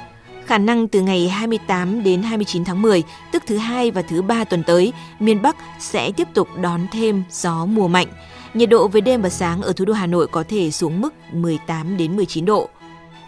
Khả 0.45 0.57
năng 0.57 0.87
từ 0.87 1.01
ngày 1.01 1.29
28 1.29 2.03
đến 2.03 2.23
29 2.23 2.65
tháng 2.65 2.81
10, 2.81 3.03
tức 3.31 3.43
thứ 3.47 3.57
hai 3.57 3.91
và 3.91 4.01
thứ 4.01 4.21
ba 4.21 4.43
tuần 4.43 4.63
tới, 4.63 4.93
miền 5.19 5.41
Bắc 5.41 5.55
sẽ 5.79 6.11
tiếp 6.11 6.27
tục 6.33 6.47
đón 6.61 6.87
thêm 6.91 7.23
gió 7.29 7.65
mùa 7.65 7.87
mạnh. 7.87 8.07
Nhiệt 8.53 8.69
độ 8.69 8.87
về 8.87 9.01
đêm 9.01 9.21
và 9.21 9.29
sáng 9.29 9.61
ở 9.61 9.73
thủ 9.73 9.85
đô 9.85 9.93
Hà 9.93 10.07
Nội 10.07 10.27
có 10.27 10.43
thể 10.49 10.71
xuống 10.71 11.01
mức 11.01 11.13
18 11.33 11.97
đến 11.97 12.15
19 12.15 12.45
độ. 12.45 12.69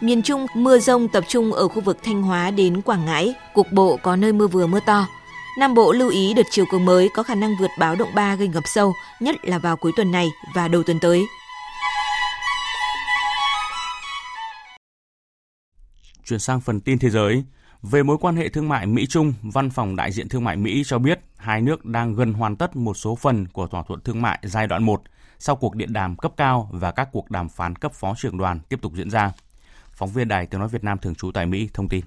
Miền 0.02 0.22
Trung 0.22 0.46
mưa 0.56 0.80
rông 0.80 1.08
tập 1.08 1.24
trung 1.28 1.54
ở 1.54 1.68
khu 1.68 1.82
vực 1.82 1.98
Thanh 2.04 2.22
Hóa 2.22 2.52
đến 2.52 2.82
Quảng 2.82 3.06
Ngãi, 3.06 3.34
cục 3.54 3.72
bộ 3.72 4.00
có 4.04 4.16
nơi 4.16 4.34
mưa 4.34 4.48
vừa 4.48 4.68
mưa 4.68 4.80
to. 4.86 5.08
Nam 5.60 5.74
Bộ 5.74 5.92
lưu 5.92 6.10
ý 6.10 6.34
đợt 6.34 6.46
chiều 6.52 6.66
cường 6.72 6.86
mới 6.86 7.10
có 7.14 7.24
khả 7.24 7.36
năng 7.36 7.56
vượt 7.60 7.70
báo 7.80 7.96
động 7.96 8.10
3 8.16 8.36
gây 8.36 8.48
ngập 8.48 8.64
sâu, 8.66 8.94
nhất 9.20 9.36
là 9.44 9.58
vào 9.58 9.78
cuối 9.78 9.92
tuần 9.96 10.12
này 10.12 10.30
và 10.56 10.68
đầu 10.68 10.84
tuần 10.84 11.00
tới. 11.00 11.26
Chuyển 16.26 16.40
sang 16.40 16.62
phần 16.62 16.82
tin 16.82 17.00
thế 17.00 17.10
giới. 17.10 17.44
Về 17.82 18.04
mối 18.04 18.18
quan 18.22 18.36
hệ 18.36 18.50
thương 18.50 18.70
mại 18.70 18.86
Mỹ-Trung, 18.86 19.34
Văn 19.42 19.70
phòng 19.70 19.96
Đại 19.96 20.12
diện 20.12 20.30
Thương 20.30 20.44
mại 20.44 20.56
Mỹ 20.56 20.84
cho 20.86 21.00
biết 21.00 21.20
hai 21.38 21.62
nước 21.62 21.86
đang 21.86 22.16
gần 22.16 22.34
hoàn 22.34 22.56
tất 22.56 22.76
một 22.76 22.94
số 22.94 23.16
phần 23.16 23.48
của 23.48 23.68
thỏa 23.68 23.84
thuận 23.84 24.02
thương 24.02 24.22
mại 24.22 24.40
giai 24.44 24.68
đoạn 24.68 24.84
1 24.84 25.02
sau 25.40 25.56
cuộc 25.56 25.76
điện 25.76 25.94
đàm 25.94 26.16
cấp 26.16 26.32
cao 26.38 26.70
và 26.72 26.92
các 26.92 27.10
cuộc 27.12 27.32
đàm 27.32 27.50
phán 27.50 27.76
cấp 27.76 27.94
phó 27.94 28.14
trưởng 28.18 28.38
đoàn 28.38 28.60
tiếp 28.70 28.80
tục 28.82 28.94
diễn 28.96 29.10
ra. 29.10 29.32
Phóng 30.00 30.10
viên 30.10 30.28
Đài 30.28 30.46
Tiếng 30.46 30.60
Nói 30.60 30.70
Việt 30.70 30.84
Nam 30.84 30.98
thường 30.98 31.16
trú 31.16 31.32
tại 31.32 31.46
Mỹ 31.46 31.70
thông 31.74 31.90
tin. 31.90 32.02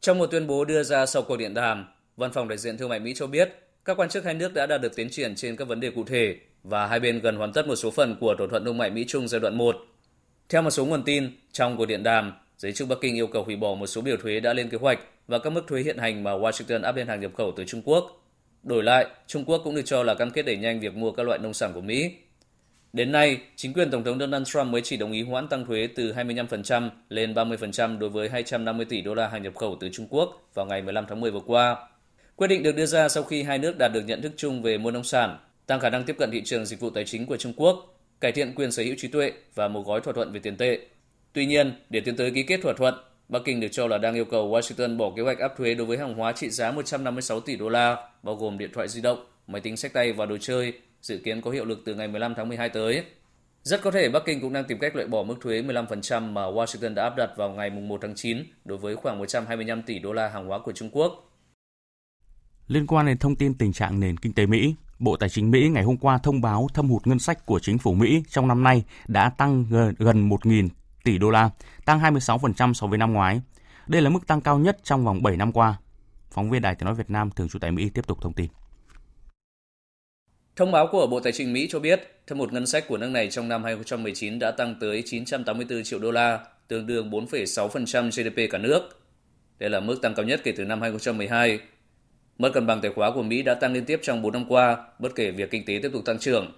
Trong 0.00 0.18
một 0.18 0.26
tuyên 0.26 0.46
bố 0.46 0.64
đưa 0.64 0.82
ra 0.82 1.06
sau 1.06 1.22
cuộc 1.22 1.36
điện 1.36 1.54
đàm, 1.54 1.86
Văn 2.16 2.32
phòng 2.32 2.48
đại 2.48 2.58
diện 2.58 2.78
Thương 2.78 2.88
mại 2.88 3.00
Mỹ 3.00 3.12
cho 3.16 3.26
biết 3.26 3.48
các 3.84 3.96
quan 3.96 4.08
chức 4.08 4.24
hai 4.24 4.34
nước 4.34 4.54
đã 4.54 4.66
đạt 4.66 4.80
được 4.80 4.96
tiến 4.96 5.10
triển 5.10 5.34
trên 5.34 5.56
các 5.56 5.68
vấn 5.68 5.80
đề 5.80 5.90
cụ 5.90 6.04
thể 6.04 6.36
và 6.62 6.86
hai 6.86 7.00
bên 7.00 7.20
gần 7.20 7.36
hoàn 7.36 7.52
tất 7.52 7.66
một 7.66 7.76
số 7.76 7.90
phần 7.90 8.16
của 8.20 8.34
thỏa 8.38 8.46
thuận 8.50 8.64
thương 8.64 8.78
mại 8.78 8.90
Mỹ-Trung 8.90 9.28
giai 9.28 9.40
đoạn 9.40 9.58
1. 9.58 9.76
Theo 10.48 10.62
một 10.62 10.70
số 10.70 10.86
nguồn 10.86 11.02
tin, 11.02 11.30
trong 11.52 11.76
cuộc 11.76 11.86
điện 11.86 12.02
đàm, 12.02 12.32
giới 12.56 12.72
chức 12.72 12.88
Bắc 12.88 12.98
Kinh 13.00 13.16
yêu 13.16 13.26
cầu 13.26 13.44
hủy 13.44 13.56
bỏ 13.56 13.74
một 13.74 13.86
số 13.86 14.00
biểu 14.00 14.16
thuế 14.16 14.40
đã 14.40 14.52
lên 14.52 14.68
kế 14.68 14.78
hoạch 14.78 14.98
và 15.28 15.38
các 15.38 15.50
mức 15.50 15.62
thuế 15.68 15.82
hiện 15.82 15.98
hành 15.98 16.22
mà 16.22 16.30
Washington 16.30 16.82
áp 16.82 16.96
lên 16.96 17.06
hàng 17.06 17.20
nhập 17.20 17.30
khẩu 17.36 17.52
từ 17.56 17.64
Trung 17.64 17.82
Quốc. 17.84 18.24
Đổi 18.62 18.82
lại, 18.82 19.06
Trung 19.26 19.44
Quốc 19.44 19.60
cũng 19.64 19.74
được 19.74 19.82
cho 19.84 20.02
là 20.02 20.14
cam 20.14 20.30
kết 20.30 20.42
đẩy 20.42 20.56
nhanh 20.56 20.80
việc 20.80 20.94
mua 20.94 21.12
các 21.12 21.26
loại 21.26 21.38
nông 21.38 21.54
sản 21.54 21.72
của 21.74 21.80
Mỹ. 21.80 22.14
Đến 22.94 23.12
nay, 23.12 23.40
chính 23.56 23.72
quyền 23.72 23.90
Tổng 23.90 24.04
thống 24.04 24.18
Donald 24.18 24.46
Trump 24.46 24.66
mới 24.66 24.80
chỉ 24.84 24.96
đồng 24.96 25.12
ý 25.12 25.22
hoãn 25.22 25.48
tăng 25.48 25.66
thuế 25.66 25.88
từ 25.96 26.12
25% 26.12 26.90
lên 27.08 27.34
30% 27.34 27.98
đối 27.98 28.10
với 28.10 28.28
250 28.28 28.86
tỷ 28.88 29.00
đô 29.00 29.14
la 29.14 29.28
hàng 29.28 29.42
nhập 29.42 29.54
khẩu 29.54 29.76
từ 29.80 29.88
Trung 29.92 30.06
Quốc 30.10 30.50
vào 30.54 30.66
ngày 30.66 30.82
15 30.82 31.04
tháng 31.08 31.20
10 31.20 31.30
vừa 31.30 31.40
qua. 31.46 31.76
Quyết 32.36 32.46
định 32.46 32.62
được 32.62 32.76
đưa 32.76 32.86
ra 32.86 33.08
sau 33.08 33.22
khi 33.22 33.42
hai 33.42 33.58
nước 33.58 33.78
đạt 33.78 33.92
được 33.92 34.02
nhận 34.06 34.22
thức 34.22 34.32
chung 34.36 34.62
về 34.62 34.78
mua 34.78 34.90
nông 34.90 35.04
sản, 35.04 35.38
tăng 35.66 35.80
khả 35.80 35.90
năng 35.90 36.04
tiếp 36.04 36.16
cận 36.18 36.30
thị 36.32 36.42
trường 36.44 36.66
dịch 36.66 36.80
vụ 36.80 36.90
tài 36.90 37.04
chính 37.04 37.26
của 37.26 37.36
Trung 37.36 37.52
Quốc, 37.56 37.98
cải 38.20 38.32
thiện 38.32 38.54
quyền 38.54 38.72
sở 38.72 38.82
hữu 38.82 38.94
trí 38.98 39.08
tuệ 39.08 39.32
và 39.54 39.68
một 39.68 39.86
gói 39.86 40.00
thỏa 40.00 40.12
thuận 40.12 40.32
về 40.32 40.40
tiền 40.40 40.56
tệ. 40.56 40.78
Tuy 41.32 41.46
nhiên, 41.46 41.72
để 41.90 42.00
tiến 42.00 42.16
tới 42.16 42.30
ký 42.30 42.42
kết 42.42 42.60
thỏa 42.62 42.72
thuận, 42.72 42.94
Bắc 43.28 43.42
Kinh 43.44 43.60
được 43.60 43.68
cho 43.72 43.86
là 43.86 43.98
đang 43.98 44.14
yêu 44.14 44.24
cầu 44.24 44.50
Washington 44.50 44.96
bỏ 44.96 45.12
kế 45.16 45.22
hoạch 45.22 45.38
áp 45.38 45.52
thuế 45.58 45.74
đối 45.74 45.86
với 45.86 45.98
hàng 45.98 46.14
hóa 46.14 46.32
trị 46.32 46.50
giá 46.50 46.70
156 46.70 47.40
tỷ 47.40 47.56
đô 47.56 47.68
la, 47.68 47.96
bao 48.22 48.34
gồm 48.34 48.58
điện 48.58 48.70
thoại 48.74 48.88
di 48.88 49.00
động, 49.00 49.26
máy 49.46 49.60
tính 49.60 49.76
sách 49.76 49.92
tay 49.92 50.12
và 50.12 50.26
đồ 50.26 50.36
chơi, 50.40 50.72
dự 51.04 51.18
kiến 51.24 51.40
có 51.40 51.50
hiệu 51.50 51.64
lực 51.64 51.82
từ 51.84 51.94
ngày 51.94 52.08
15 52.08 52.34
tháng 52.36 52.48
12 52.48 52.68
tới. 52.68 53.04
Rất 53.62 53.82
có 53.82 53.90
thể 53.90 54.08
Bắc 54.08 54.22
Kinh 54.26 54.40
cũng 54.40 54.52
đang 54.52 54.64
tìm 54.64 54.78
cách 54.78 54.96
loại 54.96 55.08
bỏ 55.08 55.22
mức 55.22 55.34
thuế 55.40 55.62
15% 55.62 56.32
mà 56.32 56.42
Washington 56.42 56.94
đã 56.94 57.02
áp 57.02 57.14
đặt 57.16 57.30
vào 57.36 57.50
ngày 57.50 57.70
1 57.70 57.98
tháng 58.02 58.14
9 58.14 58.38
đối 58.64 58.78
với 58.78 58.96
khoảng 58.96 59.18
125 59.18 59.82
tỷ 59.82 59.98
đô 59.98 60.12
la 60.12 60.28
hàng 60.28 60.46
hóa 60.46 60.58
của 60.58 60.72
Trung 60.72 60.90
Quốc. 60.92 61.30
Liên 62.68 62.86
quan 62.86 63.06
đến 63.06 63.18
thông 63.18 63.36
tin 63.36 63.54
tình 63.54 63.72
trạng 63.72 64.00
nền 64.00 64.16
kinh 64.16 64.32
tế 64.32 64.46
Mỹ, 64.46 64.74
Bộ 64.98 65.16
Tài 65.16 65.28
chính 65.28 65.50
Mỹ 65.50 65.68
ngày 65.68 65.82
hôm 65.82 65.96
qua 65.96 66.18
thông 66.18 66.40
báo 66.40 66.68
thâm 66.74 66.90
hụt 66.90 67.06
ngân 67.06 67.18
sách 67.18 67.46
của 67.46 67.58
chính 67.58 67.78
phủ 67.78 67.94
Mỹ 67.94 68.22
trong 68.28 68.48
năm 68.48 68.62
nay 68.62 68.84
đã 69.06 69.30
tăng 69.30 69.64
gần 69.98 70.28
1.000 70.28 70.68
tỷ 71.04 71.18
đô 71.18 71.30
la, 71.30 71.50
tăng 71.84 72.00
26% 72.00 72.72
so 72.72 72.86
với 72.86 72.98
năm 72.98 73.12
ngoái. 73.12 73.40
Đây 73.86 74.02
là 74.02 74.10
mức 74.10 74.26
tăng 74.26 74.40
cao 74.40 74.58
nhất 74.58 74.78
trong 74.82 75.04
vòng 75.04 75.22
7 75.22 75.36
năm 75.36 75.52
qua. 75.52 75.76
Phóng 76.30 76.50
viên 76.50 76.62
Đài 76.62 76.74
Tiếng 76.74 76.86
Nói 76.86 76.94
Việt 76.94 77.10
Nam 77.10 77.30
thường 77.30 77.48
trú 77.48 77.58
tại 77.58 77.70
Mỹ 77.70 77.88
tiếp 77.88 78.06
tục 78.06 78.18
thông 78.20 78.32
tin. 78.32 78.50
Thông 80.56 80.72
báo 80.72 80.86
của 80.86 81.06
Bộ 81.06 81.20
Tài 81.20 81.32
chính 81.32 81.52
Mỹ 81.52 81.66
cho 81.70 81.78
biết, 81.78 82.00
thâm 82.26 82.38
hụt 82.38 82.52
ngân 82.52 82.66
sách 82.66 82.88
của 82.88 82.98
nước 82.98 83.08
này 83.08 83.30
trong 83.30 83.48
năm 83.48 83.64
2019 83.64 84.38
đã 84.38 84.50
tăng 84.50 84.74
tới 84.80 85.02
984 85.06 85.82
triệu 85.84 85.98
đô 85.98 86.10
la, 86.10 86.38
tương 86.68 86.86
đương 86.86 87.10
4,6% 87.10 88.10
GDP 88.10 88.52
cả 88.52 88.58
nước. 88.58 89.02
Đây 89.58 89.70
là 89.70 89.80
mức 89.80 90.02
tăng 90.02 90.14
cao 90.14 90.26
nhất 90.26 90.40
kể 90.44 90.52
từ 90.56 90.64
năm 90.64 90.80
2012 90.80 91.58
Mất 92.38 92.52
cân 92.54 92.66
bằng 92.66 92.80
tài 92.80 92.92
khóa 92.92 93.10
của 93.10 93.22
Mỹ 93.22 93.42
đã 93.42 93.54
tăng 93.54 93.72
liên 93.72 93.84
tiếp 93.84 94.00
trong 94.02 94.22
4 94.22 94.32
năm 94.32 94.44
qua, 94.48 94.76
bất 94.98 95.14
kể 95.14 95.30
việc 95.30 95.50
kinh 95.50 95.64
tế 95.64 95.78
tiếp 95.82 95.90
tục 95.92 96.04
tăng 96.04 96.18
trưởng. 96.18 96.52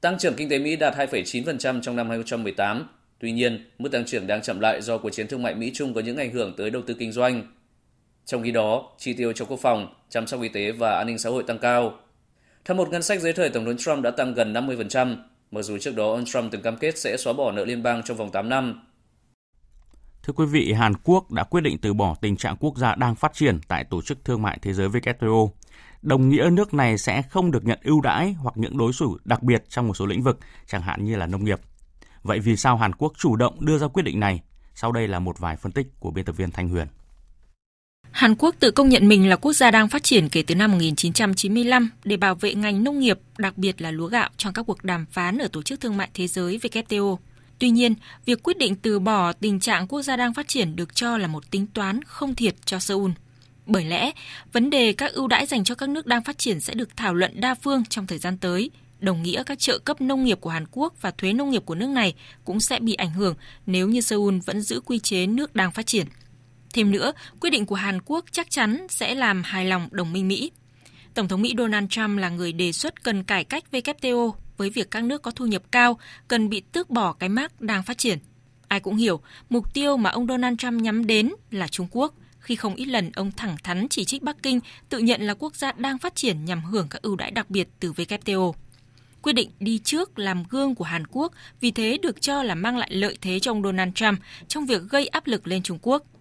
Tăng 0.00 0.18
trưởng 0.18 0.34
kinh 0.34 0.48
tế 0.48 0.58
Mỹ 0.58 0.76
đạt 0.76 0.94
2,9% 0.94 1.80
trong 1.80 1.96
năm 1.96 2.08
2018. 2.08 2.88
Tuy 3.18 3.32
nhiên, 3.32 3.70
mức 3.78 3.92
tăng 3.92 4.04
trưởng 4.04 4.26
đang 4.26 4.42
chậm 4.42 4.60
lại 4.60 4.82
do 4.82 4.98
cuộc 4.98 5.10
chiến 5.10 5.28
thương 5.28 5.42
mại 5.42 5.54
Mỹ-Trung 5.54 5.94
có 5.94 6.00
những 6.00 6.16
ảnh 6.16 6.30
hưởng 6.30 6.54
tới 6.56 6.70
đầu 6.70 6.82
tư 6.82 6.94
kinh 6.98 7.12
doanh. 7.12 7.42
Trong 8.24 8.42
khi 8.42 8.50
đó, 8.50 8.92
chi 8.98 9.12
tiêu 9.12 9.32
cho 9.32 9.44
quốc 9.44 9.60
phòng, 9.60 9.94
chăm 10.08 10.26
sóc 10.26 10.42
y 10.42 10.48
tế 10.48 10.72
và 10.72 10.96
an 10.96 11.06
ninh 11.06 11.18
xã 11.18 11.30
hội 11.30 11.42
tăng 11.42 11.58
cao. 11.58 11.98
Theo 12.64 12.76
một 12.76 12.88
ngân 12.90 13.02
sách 13.02 13.20
dưới 13.20 13.32
thời 13.32 13.50
Tổng 13.50 13.64
thống 13.64 13.76
Trump 13.76 14.02
đã 14.02 14.10
tăng 14.10 14.34
gần 14.34 14.52
50%, 14.52 15.16
mặc 15.50 15.62
dù 15.62 15.78
trước 15.78 15.96
đó 15.96 16.12
ông 16.12 16.24
Trump 16.24 16.52
từng 16.52 16.62
cam 16.62 16.76
kết 16.76 16.98
sẽ 16.98 17.16
xóa 17.16 17.32
bỏ 17.32 17.52
nợ 17.52 17.64
liên 17.64 17.82
bang 17.82 18.02
trong 18.02 18.16
vòng 18.16 18.30
8 18.30 18.48
năm. 18.48 18.80
Thưa 20.22 20.32
quý 20.32 20.46
vị, 20.46 20.72
Hàn 20.72 20.92
Quốc 21.04 21.32
đã 21.32 21.44
quyết 21.44 21.60
định 21.60 21.78
từ 21.78 21.94
bỏ 21.94 22.14
tình 22.20 22.36
trạng 22.36 22.56
quốc 22.56 22.76
gia 22.76 22.94
đang 22.94 23.14
phát 23.14 23.34
triển 23.34 23.60
tại 23.68 23.84
Tổ 23.84 24.02
chức 24.02 24.24
Thương 24.24 24.42
mại 24.42 24.58
Thế 24.62 24.72
giới 24.72 24.88
WTO. 24.88 25.48
Đồng 26.02 26.28
nghĩa 26.28 26.50
nước 26.52 26.74
này 26.74 26.98
sẽ 26.98 27.22
không 27.22 27.50
được 27.50 27.64
nhận 27.64 27.78
ưu 27.82 28.00
đãi 28.00 28.32
hoặc 28.32 28.56
những 28.56 28.78
đối 28.78 28.92
xử 28.92 29.08
đặc 29.24 29.42
biệt 29.42 29.64
trong 29.68 29.86
một 29.86 29.94
số 29.94 30.06
lĩnh 30.06 30.22
vực, 30.22 30.38
chẳng 30.66 30.82
hạn 30.82 31.04
như 31.04 31.16
là 31.16 31.26
nông 31.26 31.44
nghiệp. 31.44 31.60
Vậy 32.22 32.38
vì 32.38 32.56
sao 32.56 32.76
Hàn 32.76 32.94
Quốc 32.94 33.12
chủ 33.18 33.36
động 33.36 33.64
đưa 33.64 33.78
ra 33.78 33.88
quyết 33.88 34.02
định 34.02 34.20
này? 34.20 34.40
Sau 34.74 34.92
đây 34.92 35.08
là 35.08 35.18
một 35.18 35.38
vài 35.38 35.56
phân 35.56 35.72
tích 35.72 35.86
của 36.00 36.10
biên 36.10 36.24
tập 36.24 36.36
viên 36.36 36.50
Thanh 36.50 36.68
Huyền. 36.68 36.86
Hàn 38.10 38.34
Quốc 38.38 38.54
tự 38.60 38.70
công 38.70 38.88
nhận 38.88 39.08
mình 39.08 39.28
là 39.28 39.36
quốc 39.36 39.52
gia 39.52 39.70
đang 39.70 39.88
phát 39.88 40.02
triển 40.02 40.28
kể 40.28 40.42
từ 40.42 40.54
năm 40.54 40.72
1995 40.72 41.90
để 42.04 42.16
bảo 42.16 42.34
vệ 42.34 42.54
ngành 42.54 42.84
nông 42.84 42.98
nghiệp, 42.98 43.18
đặc 43.38 43.58
biệt 43.58 43.80
là 43.80 43.90
lúa 43.90 44.06
gạo 44.06 44.30
trong 44.36 44.52
các 44.52 44.62
cuộc 44.62 44.84
đàm 44.84 45.06
phán 45.06 45.38
ở 45.38 45.48
Tổ 45.48 45.62
chức 45.62 45.80
Thương 45.80 45.96
mại 45.96 46.08
Thế 46.14 46.26
giới 46.26 46.58
WTO. 46.58 47.16
Tuy 47.58 47.70
nhiên, 47.70 47.94
việc 48.24 48.42
quyết 48.42 48.58
định 48.58 48.74
từ 48.74 48.98
bỏ 48.98 49.32
tình 49.32 49.60
trạng 49.60 49.86
quốc 49.86 50.02
gia 50.02 50.16
đang 50.16 50.34
phát 50.34 50.48
triển 50.48 50.76
được 50.76 50.94
cho 50.94 51.18
là 51.18 51.26
một 51.26 51.50
tính 51.50 51.66
toán 51.66 52.02
không 52.04 52.34
thiệt 52.34 52.54
cho 52.64 52.78
Seoul. 52.78 53.10
Bởi 53.66 53.84
lẽ, 53.84 54.10
vấn 54.52 54.70
đề 54.70 54.92
các 54.92 55.12
ưu 55.12 55.28
đãi 55.28 55.46
dành 55.46 55.64
cho 55.64 55.74
các 55.74 55.88
nước 55.88 56.06
đang 56.06 56.24
phát 56.24 56.38
triển 56.38 56.60
sẽ 56.60 56.74
được 56.74 56.96
thảo 56.96 57.14
luận 57.14 57.40
đa 57.40 57.54
phương 57.54 57.84
trong 57.84 58.06
thời 58.06 58.18
gian 58.18 58.38
tới, 58.38 58.70
đồng 59.00 59.22
nghĩa 59.22 59.42
các 59.42 59.58
trợ 59.58 59.78
cấp 59.78 60.00
nông 60.00 60.24
nghiệp 60.24 60.38
của 60.40 60.50
Hàn 60.50 60.64
Quốc 60.70 60.94
và 61.00 61.10
thuế 61.10 61.32
nông 61.32 61.50
nghiệp 61.50 61.62
của 61.64 61.74
nước 61.74 61.88
này 61.88 62.14
cũng 62.44 62.60
sẽ 62.60 62.78
bị 62.80 62.94
ảnh 62.94 63.12
hưởng 63.12 63.34
nếu 63.66 63.88
như 63.88 64.00
Seoul 64.00 64.38
vẫn 64.46 64.60
giữ 64.60 64.80
quy 64.80 64.98
chế 64.98 65.26
nước 65.26 65.54
đang 65.54 65.72
phát 65.72 65.86
triển. 65.86 66.06
Thêm 66.72 66.90
nữa, 66.90 67.12
quyết 67.40 67.50
định 67.50 67.66
của 67.66 67.74
Hàn 67.74 67.98
Quốc 68.04 68.24
chắc 68.30 68.50
chắn 68.50 68.86
sẽ 68.88 69.14
làm 69.14 69.42
hài 69.42 69.64
lòng 69.64 69.88
đồng 69.90 70.12
minh 70.12 70.28
Mỹ. 70.28 70.50
Tổng 71.14 71.28
thống 71.28 71.42
Mỹ 71.42 71.54
Donald 71.58 71.88
Trump 71.90 72.18
là 72.18 72.28
người 72.28 72.52
đề 72.52 72.72
xuất 72.72 73.02
cần 73.02 73.24
cải 73.24 73.44
cách 73.44 73.64
WTO 73.72 74.32
với 74.56 74.70
việc 74.70 74.90
các 74.90 75.04
nước 75.04 75.22
có 75.22 75.30
thu 75.30 75.46
nhập 75.46 75.62
cao 75.70 75.98
cần 76.28 76.48
bị 76.48 76.60
tước 76.60 76.90
bỏ 76.90 77.12
cái 77.12 77.28
mác 77.28 77.60
đang 77.60 77.82
phát 77.82 77.98
triển. 77.98 78.18
Ai 78.68 78.80
cũng 78.80 78.96
hiểu, 78.96 79.20
mục 79.48 79.74
tiêu 79.74 79.96
mà 79.96 80.10
ông 80.10 80.26
Donald 80.26 80.58
Trump 80.58 80.80
nhắm 80.82 81.06
đến 81.06 81.32
là 81.50 81.68
Trung 81.68 81.86
Quốc, 81.90 82.14
khi 82.38 82.56
không 82.56 82.74
ít 82.74 82.84
lần 82.84 83.10
ông 83.14 83.32
thẳng 83.36 83.56
thắn 83.62 83.86
chỉ 83.90 84.04
trích 84.04 84.22
Bắc 84.22 84.42
Kinh 84.42 84.60
tự 84.88 84.98
nhận 84.98 85.22
là 85.22 85.34
quốc 85.34 85.56
gia 85.56 85.72
đang 85.72 85.98
phát 85.98 86.14
triển 86.14 86.44
nhằm 86.44 86.64
hưởng 86.64 86.88
các 86.90 87.02
ưu 87.02 87.16
đãi 87.16 87.30
đặc 87.30 87.50
biệt 87.50 87.68
từ 87.80 87.92
WTO. 87.92 88.52
Quyết 89.22 89.32
định 89.32 89.50
đi 89.60 89.78
trước 89.78 90.18
làm 90.18 90.44
gương 90.50 90.74
của 90.74 90.84
Hàn 90.84 91.06
Quốc 91.06 91.32
vì 91.60 91.70
thế 91.70 91.98
được 92.02 92.22
cho 92.22 92.42
là 92.42 92.54
mang 92.54 92.76
lại 92.76 92.90
lợi 92.92 93.18
thế 93.20 93.40
cho 93.40 93.50
ông 93.50 93.62
Donald 93.62 93.92
Trump 93.94 94.18
trong 94.48 94.66
việc 94.66 94.82
gây 94.90 95.06
áp 95.06 95.26
lực 95.26 95.46
lên 95.46 95.62
Trung 95.62 95.78
Quốc– 95.82 96.04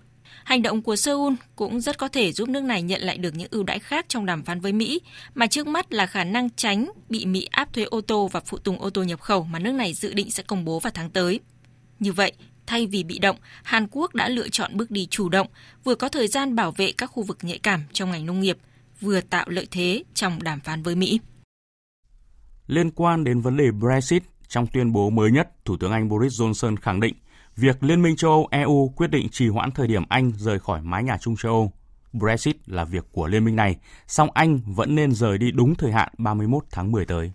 Hành 0.43 0.61
động 0.61 0.81
của 0.81 0.95
Seoul 0.95 1.33
cũng 1.55 1.81
rất 1.81 1.97
có 1.97 2.07
thể 2.07 2.31
giúp 2.31 2.49
nước 2.49 2.63
này 2.63 2.81
nhận 2.81 3.01
lại 3.01 3.17
được 3.17 3.35
những 3.35 3.47
ưu 3.51 3.63
đãi 3.63 3.79
khác 3.79 4.05
trong 4.09 4.25
đàm 4.25 4.43
phán 4.43 4.59
với 4.59 4.73
Mỹ, 4.73 5.01
mà 5.35 5.47
trước 5.47 5.67
mắt 5.67 5.93
là 5.93 6.05
khả 6.05 6.23
năng 6.23 6.49
tránh 6.49 6.91
bị 7.09 7.25
Mỹ 7.25 7.47
áp 7.51 7.73
thuế 7.73 7.83
ô 7.83 8.01
tô 8.01 8.27
và 8.27 8.39
phụ 8.39 8.57
tùng 8.57 8.81
ô 8.81 8.89
tô 8.89 9.03
nhập 9.03 9.21
khẩu 9.21 9.43
mà 9.43 9.59
nước 9.59 9.71
này 9.71 9.93
dự 9.93 10.13
định 10.13 10.31
sẽ 10.31 10.43
công 10.43 10.65
bố 10.65 10.79
vào 10.79 10.91
tháng 10.93 11.09
tới. 11.09 11.39
Như 11.99 12.13
vậy, 12.13 12.31
thay 12.65 12.87
vì 12.87 13.03
bị 13.03 13.19
động, 13.19 13.37
Hàn 13.63 13.87
Quốc 13.91 14.15
đã 14.15 14.29
lựa 14.29 14.49
chọn 14.49 14.77
bước 14.77 14.91
đi 14.91 15.07
chủ 15.09 15.29
động, 15.29 15.47
vừa 15.83 15.95
có 15.95 16.09
thời 16.09 16.27
gian 16.27 16.55
bảo 16.55 16.71
vệ 16.71 16.91
các 16.91 17.07
khu 17.07 17.23
vực 17.23 17.37
nhạy 17.41 17.57
cảm 17.57 17.83
trong 17.93 18.11
ngành 18.11 18.25
nông 18.25 18.39
nghiệp, 18.39 18.57
vừa 19.01 19.21
tạo 19.21 19.45
lợi 19.49 19.67
thế 19.71 20.03
trong 20.13 20.43
đàm 20.43 20.59
phán 20.59 20.83
với 20.83 20.95
Mỹ. 20.95 21.19
Liên 22.67 22.91
quan 22.91 23.23
đến 23.23 23.41
vấn 23.41 23.57
đề 23.57 23.71
Brexit, 23.71 24.23
trong 24.47 24.67
tuyên 24.67 24.93
bố 24.93 25.09
mới 25.09 25.31
nhất, 25.31 25.49
Thủ 25.65 25.77
tướng 25.77 25.91
Anh 25.91 26.09
Boris 26.09 26.41
Johnson 26.41 26.75
khẳng 26.75 26.99
định 26.99 27.15
việc 27.59 27.83
Liên 27.83 28.01
minh 28.01 28.15
châu 28.15 28.31
Âu 28.31 28.47
EU 28.51 28.93
quyết 28.95 29.07
định 29.07 29.29
trì 29.29 29.47
hoãn 29.47 29.71
thời 29.71 29.87
điểm 29.87 30.03
Anh 30.09 30.31
rời 30.37 30.59
khỏi 30.59 30.81
mái 30.81 31.03
nhà 31.03 31.17
chung 31.21 31.35
châu 31.35 31.51
Âu. 31.51 31.71
Brexit 32.13 32.55
là 32.65 32.85
việc 32.85 33.05
của 33.11 33.27
liên 33.27 33.45
minh 33.45 33.55
này, 33.55 33.77
song 34.07 34.29
Anh 34.33 34.59
vẫn 34.65 34.95
nên 34.95 35.11
rời 35.11 35.37
đi 35.37 35.51
đúng 35.51 35.75
thời 35.75 35.91
hạn 35.91 36.09
31 36.17 36.63
tháng 36.71 36.91
10 36.91 37.05
tới. 37.05 37.31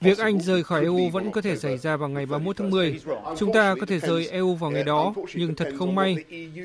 Việc 0.00 0.18
Anh 0.18 0.40
rời 0.40 0.62
khỏi 0.62 0.82
EU 0.82 1.08
vẫn 1.12 1.32
có 1.32 1.40
thể 1.40 1.56
xảy 1.56 1.78
ra 1.78 1.96
vào 1.96 2.08
ngày 2.08 2.26
31 2.26 2.56
tháng 2.56 2.70
10. 2.70 3.00
Chúng 3.38 3.52
ta 3.52 3.74
có 3.80 3.86
thể 3.86 3.98
rời 3.98 4.28
EU 4.28 4.54
vào 4.54 4.70
ngày 4.70 4.84
đó, 4.84 5.14
nhưng 5.34 5.54
thật 5.54 5.68
không 5.78 5.94
may, 5.94 6.16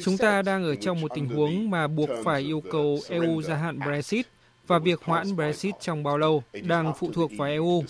chúng 0.04 0.18
ta 0.18 0.42
đang 0.42 0.64
ở 0.64 0.76
trong 0.76 1.02
một 1.02 1.12
tình 1.16 1.30
huống 1.30 1.70
mà 1.70 1.88
buộc 1.88 2.10
phải 2.24 2.42
yêu 2.42 2.64
cầu 2.72 3.00
EU 3.10 3.42
gia 3.42 3.56
hạn 3.56 3.80
Brexit 3.80 4.28
và 4.68 4.80
việc 4.80 5.04
hoãn 5.04 5.36
Brexit 5.36 5.76
trong 5.80 6.04
bao 6.04 6.18
lâu 6.18 6.44
đang 6.64 6.94
phụ 7.00 7.12
thuộc 7.14 7.32
vào 7.38 7.48
EU. 7.48 7.84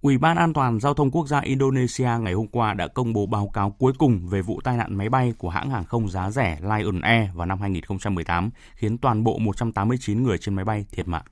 Ủy 0.00 0.18
ban 0.18 0.36
An 0.36 0.52
toàn 0.52 0.80
Giao 0.80 0.94
thông 0.94 1.10
Quốc 1.10 1.28
gia 1.28 1.40
Indonesia 1.40 2.10
ngày 2.20 2.32
hôm 2.32 2.46
qua 2.46 2.74
đã 2.74 2.88
công 2.88 3.12
bố 3.12 3.26
báo 3.26 3.50
cáo 3.54 3.70
cuối 3.70 3.92
cùng 3.98 4.28
về 4.28 4.42
vụ 4.42 4.60
tai 4.64 4.76
nạn 4.76 4.96
máy 4.96 5.08
bay 5.08 5.34
của 5.38 5.48
hãng 5.48 5.70
hàng 5.70 5.84
không 5.84 6.08
giá 6.08 6.30
rẻ 6.30 6.58
Lion 6.62 7.00
Air 7.00 7.28
vào 7.34 7.46
năm 7.46 7.60
2018, 7.60 8.50
khiến 8.74 8.98
toàn 8.98 9.24
bộ 9.24 9.38
189 9.38 10.22
người 10.22 10.38
trên 10.38 10.54
máy 10.54 10.64
bay 10.64 10.86
thiệt 10.90 11.08
mạng. 11.08 11.24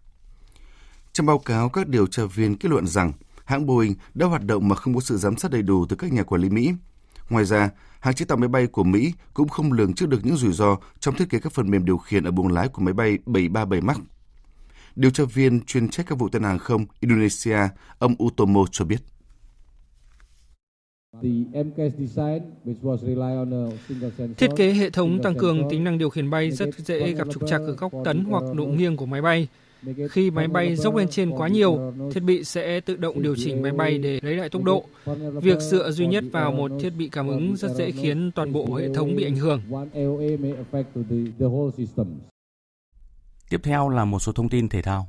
Trong 1.13 1.27
báo 1.27 1.39
cáo, 1.39 1.69
các 1.69 1.89
điều 1.89 2.07
tra 2.07 2.23
viên 2.25 2.57
kết 2.57 2.69
luận 2.69 2.87
rằng 2.87 3.13
hãng 3.45 3.67
Boeing 3.67 3.95
đã 4.15 4.27
hoạt 4.27 4.45
động 4.45 4.69
mà 4.69 4.77
không 4.77 4.95
có 4.95 5.01
sự 5.01 5.17
giám 5.17 5.37
sát 5.37 5.51
đầy 5.51 5.63
đủ 5.63 5.87
từ 5.89 5.97
các 5.97 6.13
nhà 6.13 6.23
quản 6.23 6.41
lý 6.41 6.51
Mỹ. 6.51 6.73
Ngoài 7.31 7.45
ra, 7.45 7.71
hãng 8.01 8.15
chế 8.15 8.25
tạo 8.25 8.39
máy 8.39 8.49
bay 8.49 8.67
của 8.67 8.85
Mỹ 8.85 9.13
cũng 9.35 9.49
không 9.49 9.73
lường 9.73 9.95
trước 9.95 10.09
được 10.09 10.21
những 10.25 10.37
rủi 10.37 10.53
ro 10.53 10.77
trong 11.01 11.15
thiết 11.15 11.31
kế 11.31 11.39
các 11.39 11.53
phần 11.53 11.71
mềm 11.71 11.85
điều 11.85 11.99
khiển 11.99 12.25
ở 12.25 12.31
buồng 12.31 12.49
lái 12.49 12.69
của 12.69 12.83
máy 12.83 12.95
bay 12.95 13.19
737 13.27 13.81
MAX. 13.81 13.97
Điều 14.97 15.11
tra 15.11 15.25
viên 15.25 15.61
chuyên 15.61 15.89
trách 15.89 16.07
các 16.09 16.19
vụ 16.19 16.29
tai 16.29 16.41
nạn 16.41 16.51
hàng 16.51 16.59
không 16.59 16.87
Indonesia, 17.01 17.59
ông 17.99 18.15
Utomo 18.23 18.65
cho 18.71 18.85
biết. 18.85 19.01
Thiết 24.37 24.51
kế 24.57 24.73
hệ 24.73 24.91
thống 24.91 25.23
tăng 25.23 25.35
cường 25.39 25.69
tính 25.71 25.85
năng 25.85 25.99
điều 25.99 26.11
khiển 26.11 26.31
bay 26.31 26.51
rất 26.51 26.69
dễ 26.79 27.13
gặp 27.13 27.29
trục 27.33 27.43
trặc 27.49 27.61
ở 27.61 27.73
góc 27.73 27.93
tấn 28.05 28.25
hoặc 28.25 28.43
độ 28.55 28.67
nghiêng 28.67 28.97
của 28.97 29.07
máy 29.07 29.23
bay. 29.23 29.49
Khi 30.11 30.31
máy 30.31 30.49
bay 30.49 30.77
dốc 30.77 30.97
lên 30.97 31.09
trên 31.09 31.31
quá 31.31 31.49
nhiều, 31.49 31.93
thiết 32.13 32.23
bị 32.23 32.45
sẽ 32.45 32.81
tự 32.81 32.97
động 32.97 33.23
điều 33.23 33.37
chỉnh 33.37 33.63
máy 33.63 33.73
bay 33.73 33.99
để 33.99 34.21
lấy 34.23 34.37
lại 34.37 34.49
tốc 34.49 34.63
độ. 34.63 34.85
Việc 35.43 35.61
dựa 35.61 35.91
duy 35.91 36.07
nhất 36.07 36.25
vào 36.33 36.53
một 36.53 36.71
thiết 36.81 36.91
bị 36.91 37.09
cảm 37.09 37.27
ứng 37.27 37.57
rất 37.57 37.71
dễ 37.77 37.91
khiến 37.91 38.31
toàn 38.35 38.53
bộ 38.53 38.75
hệ 38.75 38.95
thống 38.95 39.17
bị 39.17 39.25
ảnh 39.25 39.37
hưởng. 39.37 39.63
Tiếp 43.51 43.61
theo 43.63 43.89
là 43.89 44.05
một 44.05 44.19
số 44.19 44.33
thông 44.33 44.49
tin 44.49 44.69
thể 44.69 44.83
thao. 44.83 45.09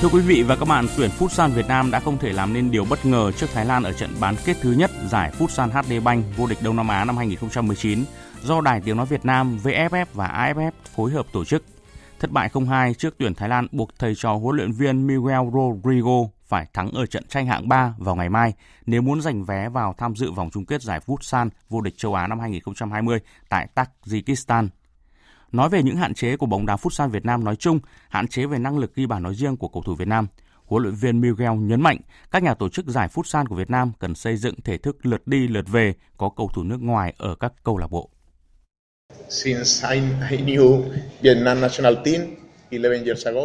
Thưa 0.00 0.08
quý 0.08 0.20
vị 0.20 0.42
và 0.42 0.56
các 0.56 0.68
bạn, 0.68 0.86
tuyển 0.96 1.10
Futsal 1.18 1.48
Việt 1.48 1.66
Nam 1.68 1.90
đã 1.90 2.00
không 2.00 2.18
thể 2.18 2.32
làm 2.32 2.52
nên 2.52 2.70
điều 2.70 2.84
bất 2.84 3.06
ngờ 3.06 3.32
trước 3.32 3.46
Thái 3.52 3.64
Lan 3.64 3.82
ở 3.82 3.92
trận 3.92 4.10
bán 4.20 4.34
kết 4.44 4.56
thứ 4.60 4.72
nhất 4.72 4.90
giải 5.08 5.32
Futsal 5.38 5.68
HD 5.68 6.04
Bank 6.04 6.24
vô 6.36 6.46
địch 6.46 6.58
Đông 6.62 6.76
Nam 6.76 6.88
Á 6.88 7.04
năm 7.04 7.16
2019 7.16 8.04
do 8.42 8.60
Đài 8.60 8.80
Tiếng 8.80 8.96
Nói 8.96 9.06
Việt 9.06 9.24
Nam, 9.24 9.58
VFF 9.62 10.06
và 10.14 10.52
AFF 10.54 10.70
phối 10.94 11.10
hợp 11.10 11.26
tổ 11.32 11.44
chức. 11.44 11.64
Thất 12.20 12.30
bại 12.30 12.48
0-2 12.52 12.94
trước 12.94 13.14
tuyển 13.18 13.34
Thái 13.34 13.48
Lan 13.48 13.66
buộc 13.72 13.98
thầy 13.98 14.14
trò 14.14 14.34
huấn 14.34 14.56
luyện 14.56 14.72
viên 14.72 15.06
Miguel 15.06 15.40
Rodrigo 15.52 16.18
phải 16.46 16.66
thắng 16.72 16.90
ở 16.90 17.06
trận 17.06 17.24
tranh 17.28 17.46
hạng 17.46 17.68
3 17.68 17.94
vào 17.98 18.16
ngày 18.16 18.28
mai 18.28 18.54
nếu 18.86 19.02
muốn 19.02 19.20
giành 19.20 19.44
vé 19.44 19.68
vào 19.68 19.94
tham 19.98 20.16
dự 20.16 20.32
vòng 20.32 20.50
chung 20.50 20.66
kết 20.66 20.82
giải 20.82 21.00
Futsal 21.06 21.48
vô 21.68 21.80
địch 21.80 21.94
châu 21.96 22.14
Á 22.14 22.26
năm 22.26 22.40
2020 22.40 23.18
tại 23.48 23.68
Tajikistan. 23.74 24.68
Nói 25.52 25.68
về 25.68 25.82
những 25.82 25.96
hạn 25.96 26.14
chế 26.14 26.36
của 26.36 26.46
bóng 26.46 26.66
đá 26.66 26.76
Futsal 26.76 27.08
Việt 27.08 27.24
Nam 27.24 27.44
nói 27.44 27.56
chung, 27.56 27.80
hạn 28.08 28.28
chế 28.28 28.46
về 28.46 28.58
năng 28.58 28.78
lực 28.78 28.94
ghi 28.94 29.06
bàn 29.06 29.22
nói 29.22 29.34
riêng 29.34 29.56
của 29.56 29.68
cầu 29.68 29.82
thủ 29.82 29.94
Việt 29.94 30.08
Nam, 30.08 30.26
huấn 30.64 30.82
luyện 30.82 30.94
viên 30.94 31.20
Miguel 31.20 31.58
nhấn 31.58 31.80
mạnh 31.80 31.98
các 32.30 32.42
nhà 32.42 32.54
tổ 32.54 32.68
chức 32.68 32.86
giải 32.86 33.08
Futsal 33.08 33.46
của 33.46 33.56
Việt 33.56 33.70
Nam 33.70 33.92
cần 33.98 34.14
xây 34.14 34.36
dựng 34.36 34.54
thể 34.64 34.78
thức 34.78 35.06
lượt 35.06 35.26
đi 35.26 35.48
lượt 35.48 35.68
về 35.68 35.94
có 36.16 36.30
cầu 36.36 36.50
thủ 36.54 36.62
nước 36.62 36.82
ngoài 36.82 37.14
ở 37.18 37.34
các 37.34 37.52
câu 37.64 37.78
lạc 37.78 37.90
bộ. 37.90 38.10
Since 39.28 39.84
I, 39.84 40.00
I 40.30 40.36
knew 40.36 40.84
Vietnam 41.20 41.60
national 41.60 41.94
team 42.04 42.36
11 42.70 43.06
years 43.06 43.26
ago, 43.26 43.40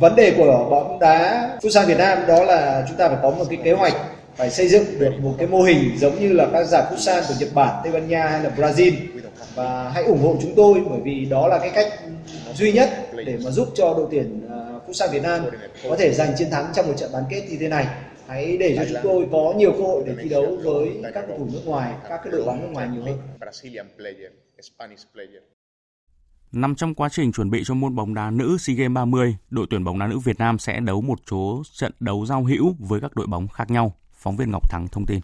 vấn 0.00 0.16
đề 0.16 0.34
của 0.36 0.66
bóng 0.70 0.98
đá 0.98 1.50
Futsal 1.62 1.86
Việt 1.86 1.98
Nam 1.98 2.18
đó 2.28 2.44
là 2.44 2.84
chúng 2.88 2.96
ta 2.96 3.08
phải 3.08 3.18
có 3.22 3.30
một 3.30 3.44
cái 3.50 3.58
kế 3.64 3.72
hoạch 3.72 3.94
phải 4.36 4.50
xây 4.50 4.68
dựng 4.68 4.84
được 4.98 5.12
một 5.20 5.34
cái 5.38 5.46
mô 5.46 5.62
hình 5.62 5.98
giống 5.98 6.20
như 6.20 6.32
là 6.32 6.46
các 6.52 6.64
giải 6.64 6.82
Futsal 6.90 7.22
của 7.28 7.34
Nhật 7.40 7.48
Bản, 7.54 7.80
Tây 7.82 7.92
Ban 7.92 8.08
Nha 8.08 8.28
hay 8.28 8.42
là 8.42 8.50
Brazil 8.56 8.92
và 9.54 9.90
hãy 9.94 10.04
ủng 10.04 10.18
hộ 10.18 10.36
chúng 10.42 10.54
tôi 10.54 10.80
bởi 10.90 11.00
vì 11.04 11.24
đó 11.24 11.48
là 11.48 11.58
cái 11.58 11.70
cách 11.70 11.86
duy 12.54 12.72
nhất 12.72 12.90
để 13.26 13.38
mà 13.44 13.50
giúp 13.50 13.68
cho 13.74 13.94
đội 13.96 14.06
tuyển 14.10 14.40
uh, 14.46 14.88
Futsal 14.88 15.10
Việt 15.10 15.22
Nam 15.22 15.44
có 15.88 15.96
thể 15.96 16.12
giành 16.12 16.32
chiến 16.36 16.50
thắng 16.50 16.72
trong 16.74 16.86
một 16.86 16.94
trận 16.96 17.10
bán 17.12 17.22
kết 17.30 17.42
như 17.50 17.56
thế 17.60 17.68
này. 17.68 17.86
Hãy 18.26 18.56
để 18.56 18.76
cho 18.76 18.84
chúng 18.88 18.98
tôi 19.02 19.26
có 19.32 19.54
nhiều 19.56 19.72
cơ 19.72 19.84
hội 19.84 20.02
để 20.06 20.12
thi 20.22 20.28
đấu 20.28 20.58
với 20.62 20.88
các 21.14 21.24
cầu 21.28 21.38
thủ 21.38 21.46
nước 21.52 21.62
ngoài, 21.64 21.92
các 22.08 22.20
cái 22.24 22.32
đội 22.32 22.44
bóng 22.44 22.60
nước 22.60 22.68
ngoài 22.72 22.88
nhiều 22.92 23.02
hơn. 23.02 23.18
Nằm 26.52 26.74
trong 26.74 26.94
quá 26.94 27.08
trình 27.08 27.32
chuẩn 27.32 27.50
bị 27.50 27.62
cho 27.64 27.74
môn 27.74 27.94
bóng 27.94 28.14
đá 28.14 28.30
nữ 28.30 28.56
SEA 28.58 28.76
Games 28.76 28.94
30, 28.94 29.36
đội 29.50 29.66
tuyển 29.70 29.84
bóng 29.84 29.98
đá 29.98 30.06
nữ 30.06 30.18
Việt 30.18 30.38
Nam 30.38 30.58
sẽ 30.58 30.80
đấu 30.80 31.00
một 31.00 31.18
số 31.30 31.62
trận 31.72 31.92
đấu 32.00 32.26
giao 32.26 32.44
hữu 32.44 32.76
với 32.78 33.00
các 33.00 33.16
đội 33.16 33.26
bóng 33.26 33.48
khác 33.48 33.70
nhau. 33.70 33.96
Phóng 34.12 34.36
viên 34.36 34.50
Ngọc 34.50 34.70
Thắng 34.70 34.88
thông 34.88 35.06
tin. 35.06 35.20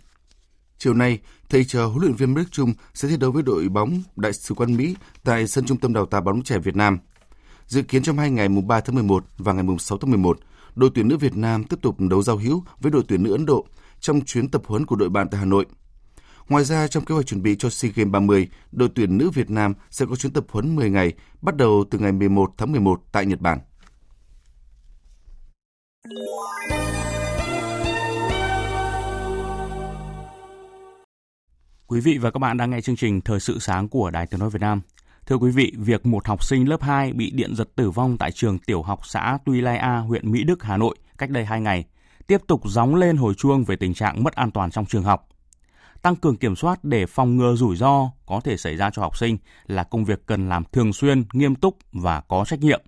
Chiều 0.79 0.95
nay, 0.95 1.19
thầy 1.49 1.65
trò 1.65 1.87
huấn 1.87 2.01
luyện 2.01 2.15
viên 2.15 2.35
Đức 2.35 2.45
Trung 2.51 2.73
sẽ 2.95 3.09
thi 3.09 3.17
đấu 3.17 3.33
với 3.33 3.43
đội 3.43 3.69
bóng 3.69 4.03
Đại 4.17 4.33
sứ 4.33 4.55
quán 4.55 4.77
Mỹ 4.77 4.97
tại 5.25 5.47
sân 5.47 5.65
trung 5.65 5.79
tâm 5.79 5.93
đào 5.93 6.07
tạo 6.07 6.21
bóng 6.21 6.43
trẻ 6.43 6.59
Việt 6.59 6.77
Nam. 6.77 6.99
Dự 7.67 7.83
kiến 7.83 8.03
trong 8.03 8.19
hai 8.19 8.31
ngày 8.31 8.49
mùng 8.49 8.67
3 8.67 8.81
tháng 8.81 8.95
11 8.95 9.25
và 9.39 9.53
ngày 9.53 9.63
mùng 9.63 9.79
6 9.79 9.99
tháng 9.99 10.11
11, 10.11 10.39
đội 10.75 10.91
tuyển 10.95 11.09
nữ 11.09 11.17
Việt 11.17 11.37
Nam 11.37 11.65
tiếp 11.65 11.77
tục 11.83 12.01
đấu 12.01 12.23
giao 12.23 12.37
hữu 12.37 12.65
với 12.81 12.93
đội 12.93 13.03
tuyển 13.09 13.23
nữ 13.23 13.33
Ấn 13.33 13.47
Độ 13.47 13.67
trong 14.01 14.21
chuyến 14.21 14.49
tập 14.49 14.63
huấn 14.67 14.87
của 14.87 14.97
đội 14.97 15.09
bạn 15.09 15.29
tại 15.31 15.39
Hà 15.39 15.45
Nội. 15.45 15.67
Ngoài 16.49 16.65
ra, 16.65 16.89
trong 16.89 17.05
kế 17.05 17.15
hoạch 17.15 17.27
chuẩn 17.27 17.43
bị 17.43 17.57
cho 17.57 17.71
SEA 17.71 17.91
Games 17.95 18.13
30, 18.13 18.49
đội 18.73 18.89
tuyển 18.95 19.19
nữ 19.19 19.31
Việt 19.31 19.51
Nam 19.51 19.75
sẽ 19.91 20.07
có 20.11 20.17
chuyến 20.17 20.33
tập 20.33 20.45
huấn 20.49 20.77
10 20.77 20.91
ngày, 20.91 21.13
bắt 21.43 21.57
đầu 21.57 21.85
từ 21.91 21.99
ngày 21.99 22.13
11 22.13 22.55
tháng 22.59 22.73
11 22.73 23.03
tại 23.13 23.27
Nhật 23.27 23.41
Bản. 23.41 23.59
Quý 31.87 32.01
vị 32.01 32.19
và 32.19 32.31
các 32.31 32.39
bạn 32.39 32.57
đang 32.57 32.71
nghe 32.71 32.81
chương 32.81 32.97
trình 32.97 33.21
Thời 33.21 33.41
sự 33.41 33.59
sáng 33.59 33.89
của 33.89 34.11
Đài 34.11 34.27
Tiếng 34.27 34.41
Nói 34.41 34.51
Việt 34.51 34.61
Nam. 34.61 34.81
Thưa 35.27 35.37
quý 35.37 35.51
vị, 35.51 35.73
việc 35.77 36.07
một 36.07 36.27
học 36.27 36.45
sinh 36.45 36.69
lớp 36.69 36.83
2 36.83 37.13
bị 37.13 37.31
điện 37.31 37.55
giật 37.55 37.69
tử 37.77 37.91
vong 37.91 38.19
tại 38.19 38.33
trường 38.33 38.59
tiểu 38.59 38.83
học 38.83 39.01
xã 39.07 39.39
Tuy 39.45 39.61
Lai 39.61 39.79
A, 39.79 39.99
huyện 39.99 40.33
Mỹ 40.33 40.45
Đức, 40.45 40.63
Hà 40.63 40.77
Nội 40.77 40.97
cách 41.19 41.31
đây 41.31 41.45
2 41.45 41.61
ngày, 41.61 41.85
tiếp 42.27 42.41
tục 42.47 42.61
gióng 42.65 42.95
lên 42.95 43.17
hồi 43.17 43.35
chuông 43.35 43.65
về 43.65 43.77
tình 43.77 43.95
trạng 43.95 44.25
mất 44.25 44.35
an 44.35 44.51
toàn 44.51 44.71
trong 44.71 44.87
trường 44.87 45.03
học. 45.03 45.29
Tăng 46.07 46.17
cường 46.17 46.37
kiểm 46.37 46.57
soát 46.57 46.85
để 46.85 47.07
phòng 47.07 47.37
ngừa 47.37 47.55
rủi 47.57 47.77
ro 47.77 48.11
có 48.27 48.41
thể 48.45 48.57
xảy 48.57 48.77
ra 48.77 48.91
cho 48.91 49.03
học 49.03 49.19
sinh 49.19 49.39
là 49.67 49.85
công 49.85 50.05
việc 50.05 50.27
cần 50.27 50.49
làm 50.49 50.65
thường 50.73 50.93
xuyên, 50.93 51.25
nghiêm 51.33 51.55
túc 51.55 51.79
và 51.93 52.21
có 52.21 52.45
trách 52.45 52.61
nhiệm. 52.61 52.81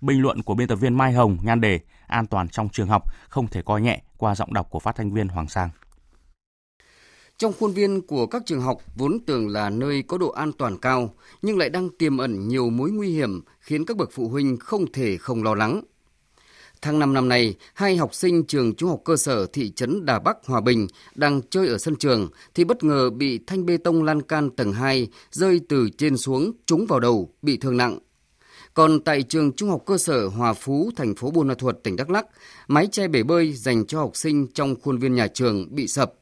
Bình 0.00 0.22
luận 0.22 0.42
của 0.42 0.54
biên 0.54 0.68
tập 0.68 0.76
viên 0.76 0.94
Mai 0.94 1.12
Hồng 1.12 1.38
nhan 1.42 1.60
đề 1.60 1.80
An 2.06 2.26
toàn 2.26 2.48
trong 2.48 2.68
trường 2.68 2.88
học 2.88 3.02
không 3.28 3.48
thể 3.48 3.62
coi 3.62 3.80
nhẹ 3.80 4.02
qua 4.16 4.34
giọng 4.34 4.52
đọc 4.52 4.66
của 4.70 4.78
phát 4.78 4.96
thanh 4.96 5.12
viên 5.12 5.28
Hoàng 5.28 5.48
Sang. 5.48 5.70
Trong 7.38 7.52
khuôn 7.60 7.72
viên 7.72 8.06
của 8.06 8.26
các 8.26 8.42
trường 8.46 8.60
học 8.60 8.78
vốn 8.96 9.18
tưởng 9.26 9.48
là 9.48 9.70
nơi 9.70 10.02
có 10.02 10.18
độ 10.18 10.28
an 10.30 10.52
toàn 10.58 10.78
cao, 10.78 11.14
nhưng 11.42 11.58
lại 11.58 11.70
đang 11.70 11.88
tiềm 11.98 12.18
ẩn 12.18 12.48
nhiều 12.48 12.70
mối 12.70 12.90
nguy 12.90 13.08
hiểm 13.08 13.40
khiến 13.60 13.84
các 13.84 13.96
bậc 13.96 14.10
phụ 14.12 14.28
huynh 14.28 14.56
không 14.56 14.92
thể 14.92 15.16
không 15.16 15.42
lo 15.42 15.54
lắng. 15.54 15.80
Tháng 16.82 16.98
5 16.98 17.12
năm 17.12 17.28
nay, 17.28 17.54
hai 17.74 17.96
học 17.96 18.14
sinh 18.14 18.44
trường 18.44 18.74
trung 18.74 18.90
học 18.90 19.00
cơ 19.04 19.16
sở 19.16 19.46
thị 19.46 19.70
trấn 19.70 20.04
Đà 20.04 20.18
Bắc 20.18 20.36
Hòa 20.46 20.60
Bình 20.60 20.86
đang 21.14 21.40
chơi 21.50 21.68
ở 21.68 21.78
sân 21.78 21.96
trường 21.96 22.28
thì 22.54 22.64
bất 22.64 22.84
ngờ 22.84 23.10
bị 23.10 23.40
thanh 23.46 23.66
bê 23.66 23.76
tông 23.76 24.02
lan 24.02 24.22
can 24.22 24.50
tầng 24.50 24.72
2 24.72 25.08
rơi 25.30 25.60
từ 25.68 25.88
trên 25.98 26.16
xuống 26.16 26.52
trúng 26.66 26.86
vào 26.86 27.00
đầu, 27.00 27.30
bị 27.42 27.56
thương 27.56 27.76
nặng. 27.76 27.98
Còn 28.74 29.00
tại 29.00 29.22
trường 29.22 29.52
trung 29.52 29.70
học 29.70 29.82
cơ 29.86 29.98
sở 29.98 30.26
Hòa 30.26 30.52
Phú, 30.52 30.90
thành 30.96 31.14
phố 31.14 31.30
Buôn 31.30 31.48
Ma 31.48 31.54
Thuột, 31.54 31.76
tỉnh 31.82 31.96
Đắk 31.96 32.10
Lắk, 32.10 32.26
mái 32.68 32.86
che 32.86 33.08
bể 33.08 33.22
bơi 33.22 33.52
dành 33.52 33.86
cho 33.86 33.98
học 33.98 34.16
sinh 34.16 34.46
trong 34.54 34.74
khuôn 34.82 34.98
viên 34.98 35.14
nhà 35.14 35.26
trường 35.26 35.74
bị 35.74 35.88
sập 35.88 36.12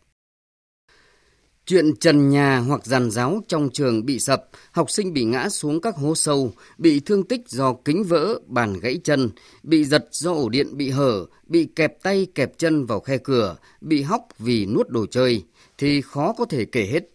Chuyện 1.71 1.97
trần 1.97 2.31
nhà 2.31 2.59
hoặc 2.59 2.87
giàn 2.87 3.11
giáo 3.11 3.41
trong 3.49 3.71
trường 3.73 4.07
bị 4.07 4.21
sập, 4.21 4.45
học 4.73 4.91
sinh 4.91 5.13
bị 5.13 5.25
ngã 5.25 5.49
xuống 5.49 5.81
các 5.81 5.97
hố 5.97 6.15
sâu, 6.15 6.53
bị 6.79 7.01
thương 7.01 7.23
tích 7.23 7.41
do 7.49 7.75
kính 7.85 8.05
vỡ, 8.05 8.39
bàn 8.47 8.81
gãy 8.81 9.01
chân, 9.05 9.31
bị 9.63 9.85
giật 9.85 10.09
do 10.11 10.33
ổ 10.33 10.49
điện 10.49 10.77
bị 10.77 10.91
hở, 10.91 11.27
bị 11.47 11.69
kẹp 11.77 12.03
tay 12.03 12.27
kẹp 12.35 12.59
chân 12.59 12.87
vào 12.87 13.01
khe 13.01 13.19
cửa, 13.19 13.57
bị 13.81 14.03
hóc 14.03 14.29
vì 14.39 14.67
nuốt 14.67 14.89
đồ 14.89 15.07
chơi, 15.07 15.45
thì 15.79 16.01
khó 16.01 16.33
có 16.33 16.45
thể 16.45 16.65
kể 16.65 16.87
hết. 16.93 17.11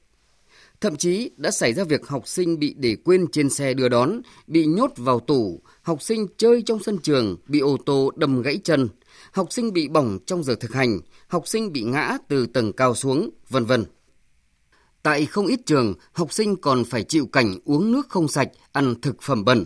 Thậm 0.81 0.95
chí 0.95 1.31
đã 1.37 1.51
xảy 1.51 1.73
ra 1.73 1.83
việc 1.83 2.07
học 2.07 2.27
sinh 2.27 2.59
bị 2.59 2.75
để 2.77 2.95
quên 3.03 3.27
trên 3.31 3.49
xe 3.49 3.73
đưa 3.73 3.89
đón, 3.89 4.21
bị 4.47 4.65
nhốt 4.65 4.91
vào 4.97 5.19
tủ, 5.19 5.61
học 5.81 6.01
sinh 6.01 6.27
chơi 6.37 6.61
trong 6.61 6.83
sân 6.83 6.97
trường, 6.97 7.37
bị 7.47 7.59
ô 7.59 7.77
tô 7.85 8.11
đâm 8.15 8.41
gãy 8.41 8.59
chân, 8.63 8.87
học 9.31 9.47
sinh 9.51 9.73
bị 9.73 9.87
bỏng 9.87 10.19
trong 10.25 10.43
giờ 10.43 10.55
thực 10.55 10.73
hành, 10.73 10.99
học 11.27 11.47
sinh 11.47 11.71
bị 11.71 11.83
ngã 11.83 12.17
từ 12.27 12.45
tầng 12.45 12.73
cao 12.73 12.95
xuống, 12.95 13.29
vân 13.49 13.65
vân. 13.65 13.85
Tại 15.05 15.25
không 15.25 15.47
ít 15.47 15.59
trường, 15.65 15.93
học 16.11 16.33
sinh 16.33 16.55
còn 16.55 16.85
phải 16.85 17.03
chịu 17.03 17.25
cảnh 17.25 17.59
uống 17.65 17.91
nước 17.91 18.09
không 18.09 18.27
sạch, 18.27 18.49
ăn 18.71 18.95
thực 19.01 19.21
phẩm 19.21 19.45
bẩn. 19.45 19.65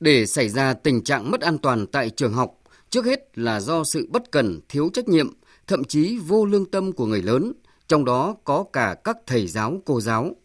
Để 0.00 0.26
xảy 0.26 0.48
ra 0.48 0.74
tình 0.74 1.04
trạng 1.04 1.30
mất 1.30 1.40
an 1.40 1.58
toàn 1.58 1.86
tại 1.86 2.10
trường 2.10 2.32
học, 2.32 2.54
trước 2.90 3.04
hết 3.04 3.38
là 3.38 3.60
do 3.60 3.84
sự 3.84 4.08
bất 4.10 4.30
cần, 4.30 4.60
thiếu 4.68 4.90
trách 4.92 5.08
nhiệm, 5.08 5.32
thậm 5.66 5.84
chí 5.84 6.18
vô 6.18 6.44
lương 6.44 6.70
tâm 6.70 6.92
của 6.92 7.06
người 7.06 7.22
lớn, 7.22 7.52
trong 7.88 8.04
đó 8.04 8.36
có 8.44 8.64
cả 8.72 8.96
các 9.04 9.16
thầy 9.26 9.46
giáo, 9.46 9.82
cô 9.86 10.00
giáo. 10.00 10.36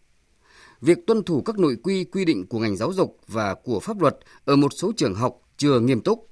Việc 0.81 0.97
tuân 1.07 1.23
thủ 1.23 1.41
các 1.41 1.59
nội 1.59 1.77
quy 1.83 2.03
quy 2.03 2.25
định 2.25 2.47
của 2.47 2.59
ngành 2.59 2.75
giáo 2.75 2.93
dục 2.93 3.17
và 3.27 3.53
của 3.53 3.79
pháp 3.79 4.01
luật 4.01 4.17
ở 4.45 4.55
một 4.55 4.73
số 4.73 4.91
trường 4.97 5.15
học 5.15 5.41
chưa 5.57 5.79
nghiêm 5.79 6.01
túc. 6.01 6.29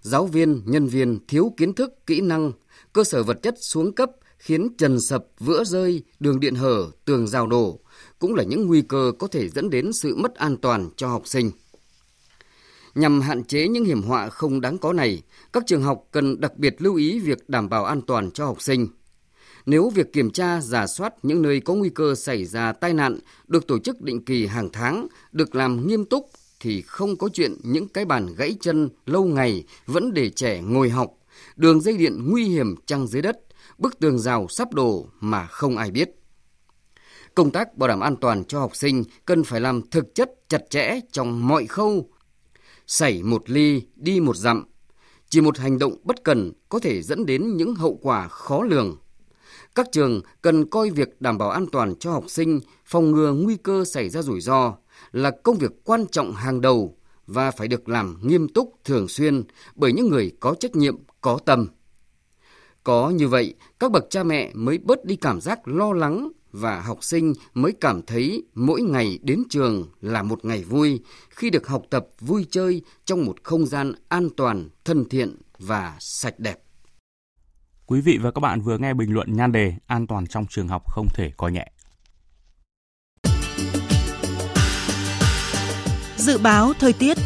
Giáo 0.00 0.26
viên, 0.26 0.62
nhân 0.64 0.86
viên 0.86 1.26
thiếu 1.26 1.52
kiến 1.56 1.74
thức, 1.74 2.06
kỹ 2.06 2.20
năng, 2.20 2.52
cơ 2.92 3.04
sở 3.04 3.22
vật 3.22 3.42
chất 3.42 3.54
xuống 3.58 3.94
cấp 3.94 4.10
khiến 4.44 4.68
trần 4.78 5.00
sập, 5.00 5.24
vữa 5.40 5.64
rơi, 5.64 6.02
đường 6.20 6.40
điện 6.40 6.54
hở, 6.54 6.90
tường 7.04 7.26
rào 7.26 7.46
đổ, 7.46 7.80
cũng 8.18 8.34
là 8.34 8.44
những 8.44 8.66
nguy 8.66 8.82
cơ 8.82 9.12
có 9.18 9.26
thể 9.26 9.48
dẫn 9.48 9.70
đến 9.70 9.92
sự 9.92 10.16
mất 10.16 10.34
an 10.34 10.56
toàn 10.56 10.88
cho 10.96 11.08
học 11.08 11.22
sinh. 11.26 11.50
Nhằm 12.94 13.20
hạn 13.20 13.44
chế 13.44 13.68
những 13.68 13.84
hiểm 13.84 14.02
họa 14.02 14.28
không 14.28 14.60
đáng 14.60 14.78
có 14.78 14.92
này, 14.92 15.22
các 15.52 15.62
trường 15.66 15.82
học 15.82 16.04
cần 16.12 16.40
đặc 16.40 16.56
biệt 16.56 16.76
lưu 16.78 16.94
ý 16.94 17.18
việc 17.18 17.48
đảm 17.48 17.68
bảo 17.68 17.84
an 17.84 18.02
toàn 18.02 18.30
cho 18.30 18.46
học 18.46 18.62
sinh. 18.62 18.88
Nếu 19.66 19.90
việc 19.90 20.12
kiểm 20.12 20.30
tra, 20.30 20.60
giả 20.60 20.86
soát 20.86 21.14
những 21.22 21.42
nơi 21.42 21.60
có 21.60 21.74
nguy 21.74 21.90
cơ 21.90 22.14
xảy 22.14 22.44
ra 22.44 22.72
tai 22.72 22.94
nạn 22.94 23.18
được 23.46 23.66
tổ 23.66 23.78
chức 23.78 24.02
định 24.02 24.24
kỳ 24.24 24.46
hàng 24.46 24.68
tháng, 24.72 25.06
được 25.32 25.54
làm 25.54 25.86
nghiêm 25.86 26.04
túc 26.04 26.30
thì 26.60 26.82
không 26.82 27.16
có 27.16 27.28
chuyện 27.32 27.54
những 27.62 27.88
cái 27.88 28.04
bàn 28.04 28.34
gãy 28.36 28.56
chân 28.60 28.88
lâu 29.06 29.24
ngày 29.24 29.64
vẫn 29.86 30.14
để 30.14 30.30
trẻ 30.30 30.60
ngồi 30.62 30.90
học, 30.90 31.10
đường 31.56 31.80
dây 31.80 31.96
điện 31.96 32.30
nguy 32.30 32.44
hiểm 32.44 32.74
trăng 32.86 33.06
dưới 33.06 33.22
đất, 33.22 33.40
bức 33.84 33.98
tường 33.98 34.18
rào 34.18 34.46
sắp 34.48 34.74
đổ 34.74 35.06
mà 35.20 35.46
không 35.46 35.76
ai 35.76 35.90
biết. 35.90 36.10
Công 37.34 37.50
tác 37.50 37.76
bảo 37.76 37.88
đảm 37.88 38.00
an 38.00 38.16
toàn 38.16 38.44
cho 38.44 38.60
học 38.60 38.76
sinh 38.76 39.04
cần 39.24 39.44
phải 39.44 39.60
làm 39.60 39.90
thực 39.90 40.14
chất 40.14 40.30
chặt 40.48 40.70
chẽ 40.70 41.00
trong 41.12 41.48
mọi 41.48 41.66
khâu. 41.66 42.08
Xảy 42.86 43.22
một 43.22 43.50
ly, 43.50 43.82
đi 43.96 44.20
một 44.20 44.36
dặm. 44.36 44.64
Chỉ 45.28 45.40
một 45.40 45.58
hành 45.58 45.78
động 45.78 45.96
bất 46.04 46.24
cần 46.24 46.52
có 46.68 46.78
thể 46.78 47.02
dẫn 47.02 47.26
đến 47.26 47.56
những 47.56 47.74
hậu 47.74 47.98
quả 48.02 48.28
khó 48.28 48.62
lường. 48.62 48.96
Các 49.74 49.88
trường 49.92 50.20
cần 50.42 50.70
coi 50.70 50.90
việc 50.90 51.20
đảm 51.20 51.38
bảo 51.38 51.50
an 51.50 51.66
toàn 51.72 51.94
cho 51.94 52.12
học 52.12 52.24
sinh, 52.28 52.60
phòng 52.86 53.10
ngừa 53.10 53.32
nguy 53.32 53.56
cơ 53.56 53.84
xảy 53.84 54.08
ra 54.08 54.22
rủi 54.22 54.40
ro 54.40 54.74
là 55.12 55.30
công 55.30 55.58
việc 55.58 55.84
quan 55.84 56.06
trọng 56.06 56.34
hàng 56.34 56.60
đầu 56.60 56.96
và 57.26 57.50
phải 57.50 57.68
được 57.68 57.88
làm 57.88 58.16
nghiêm 58.22 58.48
túc 58.48 58.72
thường 58.84 59.08
xuyên 59.08 59.42
bởi 59.74 59.92
những 59.92 60.08
người 60.08 60.32
có 60.40 60.54
trách 60.54 60.76
nhiệm, 60.76 60.96
có 61.20 61.38
tâm. 61.44 61.68
Có 62.84 63.10
như 63.10 63.28
vậy, 63.28 63.54
các 63.80 63.90
bậc 63.90 64.06
cha 64.10 64.22
mẹ 64.22 64.50
mới 64.54 64.78
bớt 64.78 65.04
đi 65.04 65.16
cảm 65.16 65.40
giác 65.40 65.68
lo 65.68 65.92
lắng 65.92 66.28
và 66.52 66.80
học 66.80 67.04
sinh 67.04 67.32
mới 67.54 67.72
cảm 67.80 68.02
thấy 68.02 68.44
mỗi 68.54 68.82
ngày 68.82 69.18
đến 69.22 69.42
trường 69.50 69.86
là 70.00 70.22
một 70.22 70.44
ngày 70.44 70.64
vui 70.64 71.00
khi 71.30 71.50
được 71.50 71.66
học 71.66 71.82
tập 71.90 72.06
vui 72.20 72.46
chơi 72.50 72.82
trong 73.04 73.24
một 73.24 73.36
không 73.42 73.66
gian 73.66 73.92
an 74.08 74.28
toàn, 74.36 74.68
thân 74.84 75.08
thiện 75.08 75.36
và 75.58 75.96
sạch 76.00 76.38
đẹp. 76.38 76.58
Quý 77.86 78.00
vị 78.00 78.18
và 78.22 78.30
các 78.30 78.40
bạn 78.40 78.60
vừa 78.60 78.78
nghe 78.78 78.94
bình 78.94 79.14
luận 79.14 79.36
nhan 79.36 79.52
đề 79.52 79.74
An 79.86 80.06
toàn 80.06 80.26
trong 80.26 80.46
trường 80.50 80.68
học 80.68 80.82
không 80.90 81.08
thể 81.14 81.30
coi 81.36 81.52
nhẹ. 81.52 81.70
Dự 86.16 86.38
báo 86.38 86.72
thời 86.78 86.92
tiết 86.92 87.18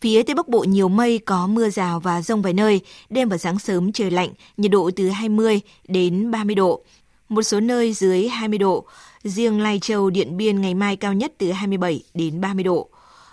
Phía 0.00 0.22
Tây 0.22 0.34
Bắc 0.34 0.48
Bộ 0.48 0.64
nhiều 0.64 0.88
mây, 0.88 1.18
có 1.18 1.46
mưa 1.46 1.70
rào 1.70 2.00
và 2.00 2.22
rông 2.22 2.42
vài 2.42 2.52
nơi. 2.52 2.80
Đêm 3.10 3.28
và 3.28 3.38
sáng 3.38 3.58
sớm 3.58 3.92
trời 3.92 4.10
lạnh, 4.10 4.30
nhiệt 4.56 4.70
độ 4.70 4.90
từ 4.96 5.08
20 5.08 5.60
đến 5.88 6.30
30 6.30 6.54
độ. 6.54 6.82
Một 7.28 7.42
số 7.42 7.60
nơi 7.60 7.92
dưới 7.92 8.28
20 8.28 8.58
độ. 8.58 8.84
Riêng 9.24 9.60
Lai 9.60 9.78
Châu, 9.78 10.10
Điện 10.10 10.36
Biên 10.36 10.60
ngày 10.60 10.74
mai 10.74 10.96
cao 10.96 11.12
nhất 11.12 11.32
từ 11.38 11.52
27 11.52 12.02
đến 12.14 12.40
30 12.40 12.64
độ. 12.64 12.88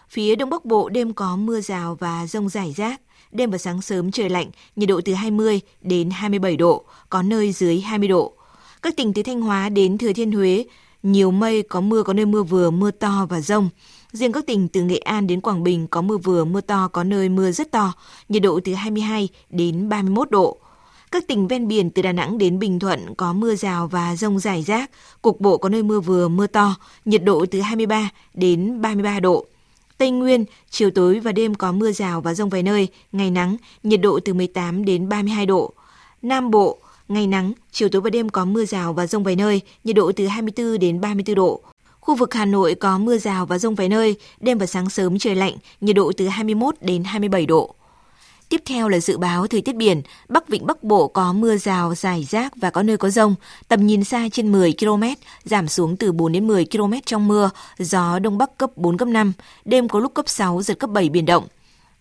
Phía 0.10 0.36
Đông 0.36 0.50
Bắc 0.50 0.66
Bộ 0.66 0.90
đêm 0.90 1.14
có 1.14 1.36
mưa 1.36 1.62
rào 1.62 1.98
và 2.00 2.28
rông 2.28 2.50
rải 2.50 2.74
rác. 2.78 3.02
Đêm 3.32 3.52
và 3.52 3.58
sáng 3.58 3.82
sớm 3.82 4.12
trời 4.12 4.30
lạnh, 4.30 4.50
nhiệt 4.76 4.90
độ 4.90 5.02
từ 5.06 5.14
20 5.14 5.62
đến 5.82 6.10
27 6.10 6.58
độ, 6.58 6.84
có 7.10 7.22
nơi 7.22 7.52
dưới 7.52 7.80
20 7.80 8.08
độ. 8.08 8.34
Các 8.82 8.96
tỉnh 8.98 9.14
từ 9.14 9.24
Thanh 9.24 9.42
Hóa 9.42 9.70
đến 9.70 9.98
Thừa 9.98 10.14
Thiên 10.14 10.32
Huế, 10.32 10.66
nhiều 11.04 11.32
mây, 11.32 11.62
có 11.62 11.82
mưa, 11.82 12.04
có 12.04 12.14
nơi 12.14 12.26
mưa 12.26 12.44
vừa, 12.44 12.72
mưa 12.72 12.92
to 12.92 13.28
và 13.30 13.42
rông. 13.42 13.70
Riêng 14.14 14.32
các 14.32 14.46
tỉnh 14.46 14.68
từ 14.68 14.82
Nghệ 14.84 14.98
An 14.98 15.28
đến 15.28 15.42
Quảng 15.42 15.64
Bình 15.64 15.88
có 15.88 16.02
mưa 16.02 16.18
vừa, 16.18 16.46
mưa 16.46 16.62
to, 16.62 16.88
có 16.88 17.04
nơi 17.04 17.30
mưa 17.30 17.52
rất 17.52 17.72
to, 17.72 17.94
nhiệt 18.30 18.42
độ 18.42 18.60
từ 18.64 18.74
22 18.74 19.30
đến 19.50 19.90
31 19.90 20.32
độ. 20.32 20.58
Các 21.12 21.28
tỉnh 21.28 21.48
ven 21.48 21.68
biển 21.68 21.90
từ 21.90 22.02
Đà 22.02 22.12
Nẵng 22.12 22.38
đến 22.38 22.60
Bình 22.60 22.80
Thuận 22.80 23.16
có 23.16 23.34
mưa 23.34 23.56
rào 23.56 23.88
và 23.88 24.16
rông 24.16 24.40
rải 24.40 24.64
rác, 24.64 24.92
cục 25.22 25.42
bộ 25.42 25.58
có 25.58 25.70
nơi 25.70 25.84
mưa 25.84 26.00
vừa, 26.00 26.28
mưa 26.28 26.48
to, 26.48 26.76
nhiệt 27.06 27.24
độ 27.24 27.46
từ 27.52 27.62
23 27.62 28.10
đến 28.34 28.82
33 28.82 29.20
độ. 29.20 29.46
Tây 29.98 30.12
Nguyên, 30.12 30.46
chiều 30.70 30.92
tối 30.92 31.20
và 31.20 31.32
đêm 31.32 31.56
có 31.56 31.72
mưa 31.72 31.92
rào 31.92 32.22
và 32.22 32.34
rông 32.34 32.50
vài 32.50 32.64
nơi, 32.64 32.88
ngày 33.12 33.32
nắng, 33.32 33.58
nhiệt 33.84 34.02
độ 34.02 34.20
từ 34.26 34.34
18 34.34 34.86
đến 34.86 35.10
32 35.10 35.46
độ. 35.46 35.74
Nam 36.22 36.52
Bộ, 36.52 36.78
ngày 37.08 37.28
nắng, 37.28 37.54
chiều 37.72 37.90
tối 37.90 38.02
và 38.02 38.10
đêm 38.10 38.30
có 38.30 38.46
mưa 38.46 38.66
rào 38.66 38.94
và 38.94 39.08
rông 39.08 39.24
vài 39.24 39.36
nơi, 39.36 39.62
nhiệt 39.84 39.96
độ 39.96 40.12
từ 40.16 40.28
24 40.28 40.80
đến 40.80 41.02
34 41.02 41.36
độ. 41.36 41.62
Khu 42.04 42.16
vực 42.16 42.34
Hà 42.34 42.46
Nội 42.46 42.76
có 42.76 42.98
mưa 42.98 43.18
rào 43.18 43.46
và 43.46 43.58
rông 43.58 43.76
vài 43.76 43.90
nơi, 43.90 44.16
đêm 44.40 44.58
và 44.58 44.66
sáng 44.66 44.90
sớm 44.90 45.20
trời 45.20 45.36
lạnh, 45.36 45.54
nhiệt 45.82 45.96
độ 45.96 46.12
từ 46.18 46.28
21 46.28 46.76
đến 46.82 47.04
27 47.04 47.46
độ. 47.46 47.76
Tiếp 48.50 48.62
theo 48.66 48.90
là 48.90 49.00
dự 49.00 49.18
báo 49.18 49.48
thời 49.48 49.62
tiết 49.62 49.76
biển, 49.76 50.02
Bắc 50.30 50.48
Vịnh 50.48 50.66
Bắc 50.66 50.84
Bộ 50.84 51.08
có 51.08 51.34
mưa 51.34 51.58
rào, 51.58 51.96
rải 51.96 52.24
rác 52.24 52.56
và 52.56 52.70
có 52.70 52.84
nơi 52.84 52.98
có 52.98 53.10
rông, 53.10 53.36
tầm 53.68 53.88
nhìn 53.88 54.04
xa 54.04 54.30
trên 54.32 54.52
10 54.52 54.74
km, 54.80 55.04
giảm 55.44 55.68
xuống 55.68 55.98
từ 55.98 56.12
4 56.12 56.32
đến 56.32 56.48
10 56.48 56.66
km 56.66 56.94
trong 57.06 57.28
mưa, 57.28 57.50
gió 57.78 58.20
Đông 58.20 58.38
Bắc 58.38 58.58
cấp 58.58 58.72
4, 58.76 58.98
cấp 58.98 59.08
5, 59.08 59.34
đêm 59.66 59.88
có 59.88 60.00
lúc 60.00 60.14
cấp 60.14 60.30
6, 60.30 60.62
giật 60.62 60.80
cấp 60.80 60.90
7 60.90 61.10
biển 61.10 61.26
động. 61.26 61.48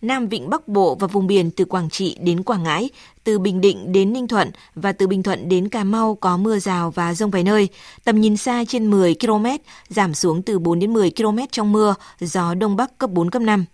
Nam 0.03 0.27
Vịnh 0.27 0.49
Bắc 0.49 0.67
Bộ 0.67 0.95
và 0.95 1.07
vùng 1.07 1.27
biển 1.27 1.51
từ 1.51 1.65
Quảng 1.65 1.89
Trị 1.89 2.17
đến 2.19 2.43
Quảng 2.43 2.63
Ngãi, 2.63 2.89
từ 3.23 3.39
Bình 3.39 3.61
Định 3.61 3.91
đến 3.91 4.13
Ninh 4.13 4.27
Thuận 4.27 4.51
và 4.75 4.91
từ 4.91 5.07
Bình 5.07 5.23
Thuận 5.23 5.49
đến 5.49 5.69
Cà 5.69 5.83
Mau 5.83 6.15
có 6.15 6.37
mưa 6.37 6.59
rào 6.59 6.91
và 6.91 7.13
rông 7.13 7.31
vài 7.31 7.43
nơi. 7.43 7.69
Tầm 8.03 8.21
nhìn 8.21 8.37
xa 8.37 8.63
trên 8.67 8.91
10 8.91 9.15
km, 9.15 9.45
giảm 9.89 10.13
xuống 10.13 10.41
từ 10.41 10.59
4 10.59 10.79
đến 10.79 10.93
10 10.93 11.11
km 11.17 11.37
trong 11.51 11.71
mưa, 11.71 11.95
gió 12.19 12.53
Đông 12.53 12.75
Bắc 12.75 12.97
cấp 12.97 13.09
4, 13.09 13.29
cấp 13.29 13.41
5. 13.41 13.65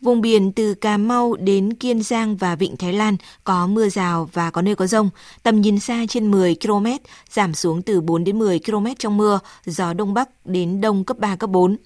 Vùng 0.00 0.20
biển 0.20 0.52
từ 0.52 0.74
Cà 0.74 0.96
Mau 0.96 1.36
đến 1.36 1.74
Kiên 1.74 2.02
Giang 2.02 2.36
và 2.36 2.54
Vịnh 2.54 2.76
Thái 2.76 2.92
Lan 2.92 3.16
có 3.44 3.66
mưa 3.66 3.88
rào 3.88 4.28
và 4.32 4.50
có 4.50 4.62
nơi 4.62 4.74
có 4.74 4.86
rông. 4.86 5.10
Tầm 5.42 5.60
nhìn 5.60 5.78
xa 5.78 6.04
trên 6.08 6.30
10 6.30 6.56
km, 6.62 6.86
giảm 7.30 7.54
xuống 7.54 7.82
từ 7.82 8.00
4 8.00 8.24
đến 8.24 8.38
10 8.38 8.60
km 8.66 8.86
trong 8.98 9.16
mưa, 9.16 9.40
gió 9.64 9.92
Đông 9.92 10.14
Bắc 10.14 10.28
đến 10.44 10.80
Đông 10.80 11.04
cấp 11.04 11.18
3, 11.18 11.36
cấp 11.36 11.50
4. 11.50 11.76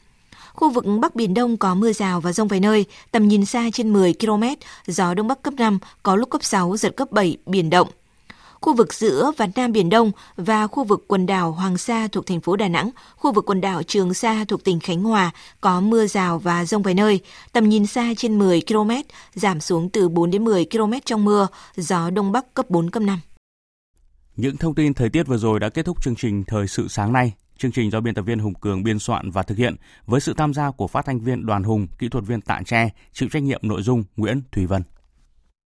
Khu 0.54 0.70
vực 0.70 0.84
Bắc 1.00 1.14
Biển 1.14 1.34
Đông 1.34 1.56
có 1.56 1.74
mưa 1.74 1.92
rào 1.92 2.20
và 2.20 2.32
rông 2.32 2.48
vài 2.48 2.60
nơi, 2.60 2.84
tầm 3.10 3.28
nhìn 3.28 3.44
xa 3.44 3.70
trên 3.72 3.92
10 3.92 4.14
km, 4.20 4.44
gió 4.86 5.14
Đông 5.14 5.28
Bắc 5.28 5.42
cấp 5.42 5.54
5, 5.54 5.78
có 6.02 6.16
lúc 6.16 6.30
cấp 6.30 6.44
6, 6.44 6.76
giật 6.76 6.96
cấp 6.96 7.12
7, 7.12 7.36
biển 7.46 7.70
động. 7.70 7.88
Khu 8.60 8.74
vực 8.74 8.94
giữa 8.94 9.32
và 9.36 9.48
Nam 9.54 9.72
Biển 9.72 9.90
Đông 9.90 10.12
và 10.36 10.66
khu 10.66 10.84
vực 10.84 11.04
quần 11.08 11.26
đảo 11.26 11.52
Hoàng 11.52 11.78
Sa 11.78 12.08
thuộc 12.12 12.26
thành 12.26 12.40
phố 12.40 12.56
Đà 12.56 12.68
Nẵng, 12.68 12.90
khu 13.16 13.32
vực 13.32 13.44
quần 13.46 13.60
đảo 13.60 13.82
Trường 13.82 14.14
Sa 14.14 14.44
thuộc 14.48 14.64
tỉnh 14.64 14.80
Khánh 14.80 15.02
Hòa 15.02 15.30
có 15.60 15.80
mưa 15.80 16.06
rào 16.06 16.38
và 16.38 16.64
rông 16.64 16.82
vài 16.82 16.94
nơi, 16.94 17.20
tầm 17.52 17.68
nhìn 17.68 17.86
xa 17.86 18.12
trên 18.16 18.38
10 18.38 18.62
km, 18.68 18.90
giảm 19.34 19.60
xuống 19.60 19.90
từ 19.90 20.08
4 20.08 20.30
đến 20.30 20.44
10 20.44 20.66
km 20.70 20.92
trong 21.04 21.24
mưa, 21.24 21.48
gió 21.76 22.10
Đông 22.10 22.32
Bắc 22.32 22.54
cấp 22.54 22.70
4, 22.70 22.90
cấp 22.90 23.02
5. 23.02 23.20
Những 24.36 24.56
thông 24.56 24.74
tin 24.74 24.94
thời 24.94 25.08
tiết 25.08 25.26
vừa 25.26 25.36
rồi 25.38 25.60
đã 25.60 25.68
kết 25.68 25.86
thúc 25.86 26.02
chương 26.02 26.16
trình 26.16 26.44
Thời 26.46 26.68
sự 26.68 26.88
sáng 26.88 27.12
nay. 27.12 27.32
Chương 27.62 27.72
trình 27.72 27.90
do 27.90 28.00
biên 28.00 28.14
tập 28.14 28.22
viên 28.22 28.38
Hùng 28.38 28.54
Cường 28.54 28.82
biên 28.82 28.98
soạn 28.98 29.30
và 29.30 29.42
thực 29.42 29.58
hiện 29.58 29.76
với 30.06 30.20
sự 30.20 30.34
tham 30.36 30.54
gia 30.54 30.70
của 30.70 30.86
phát 30.86 31.04
thanh 31.06 31.20
viên 31.20 31.46
Đoàn 31.46 31.62
Hùng, 31.62 31.86
kỹ 31.98 32.08
thuật 32.08 32.24
viên 32.24 32.40
Tạ 32.40 32.60
Tre, 32.66 32.88
chịu 33.12 33.28
trách 33.32 33.42
nhiệm 33.42 33.60
nội 33.62 33.82
dung 33.82 34.04
Nguyễn 34.16 34.42
Thùy 34.52 34.66
Vân. 34.66 34.82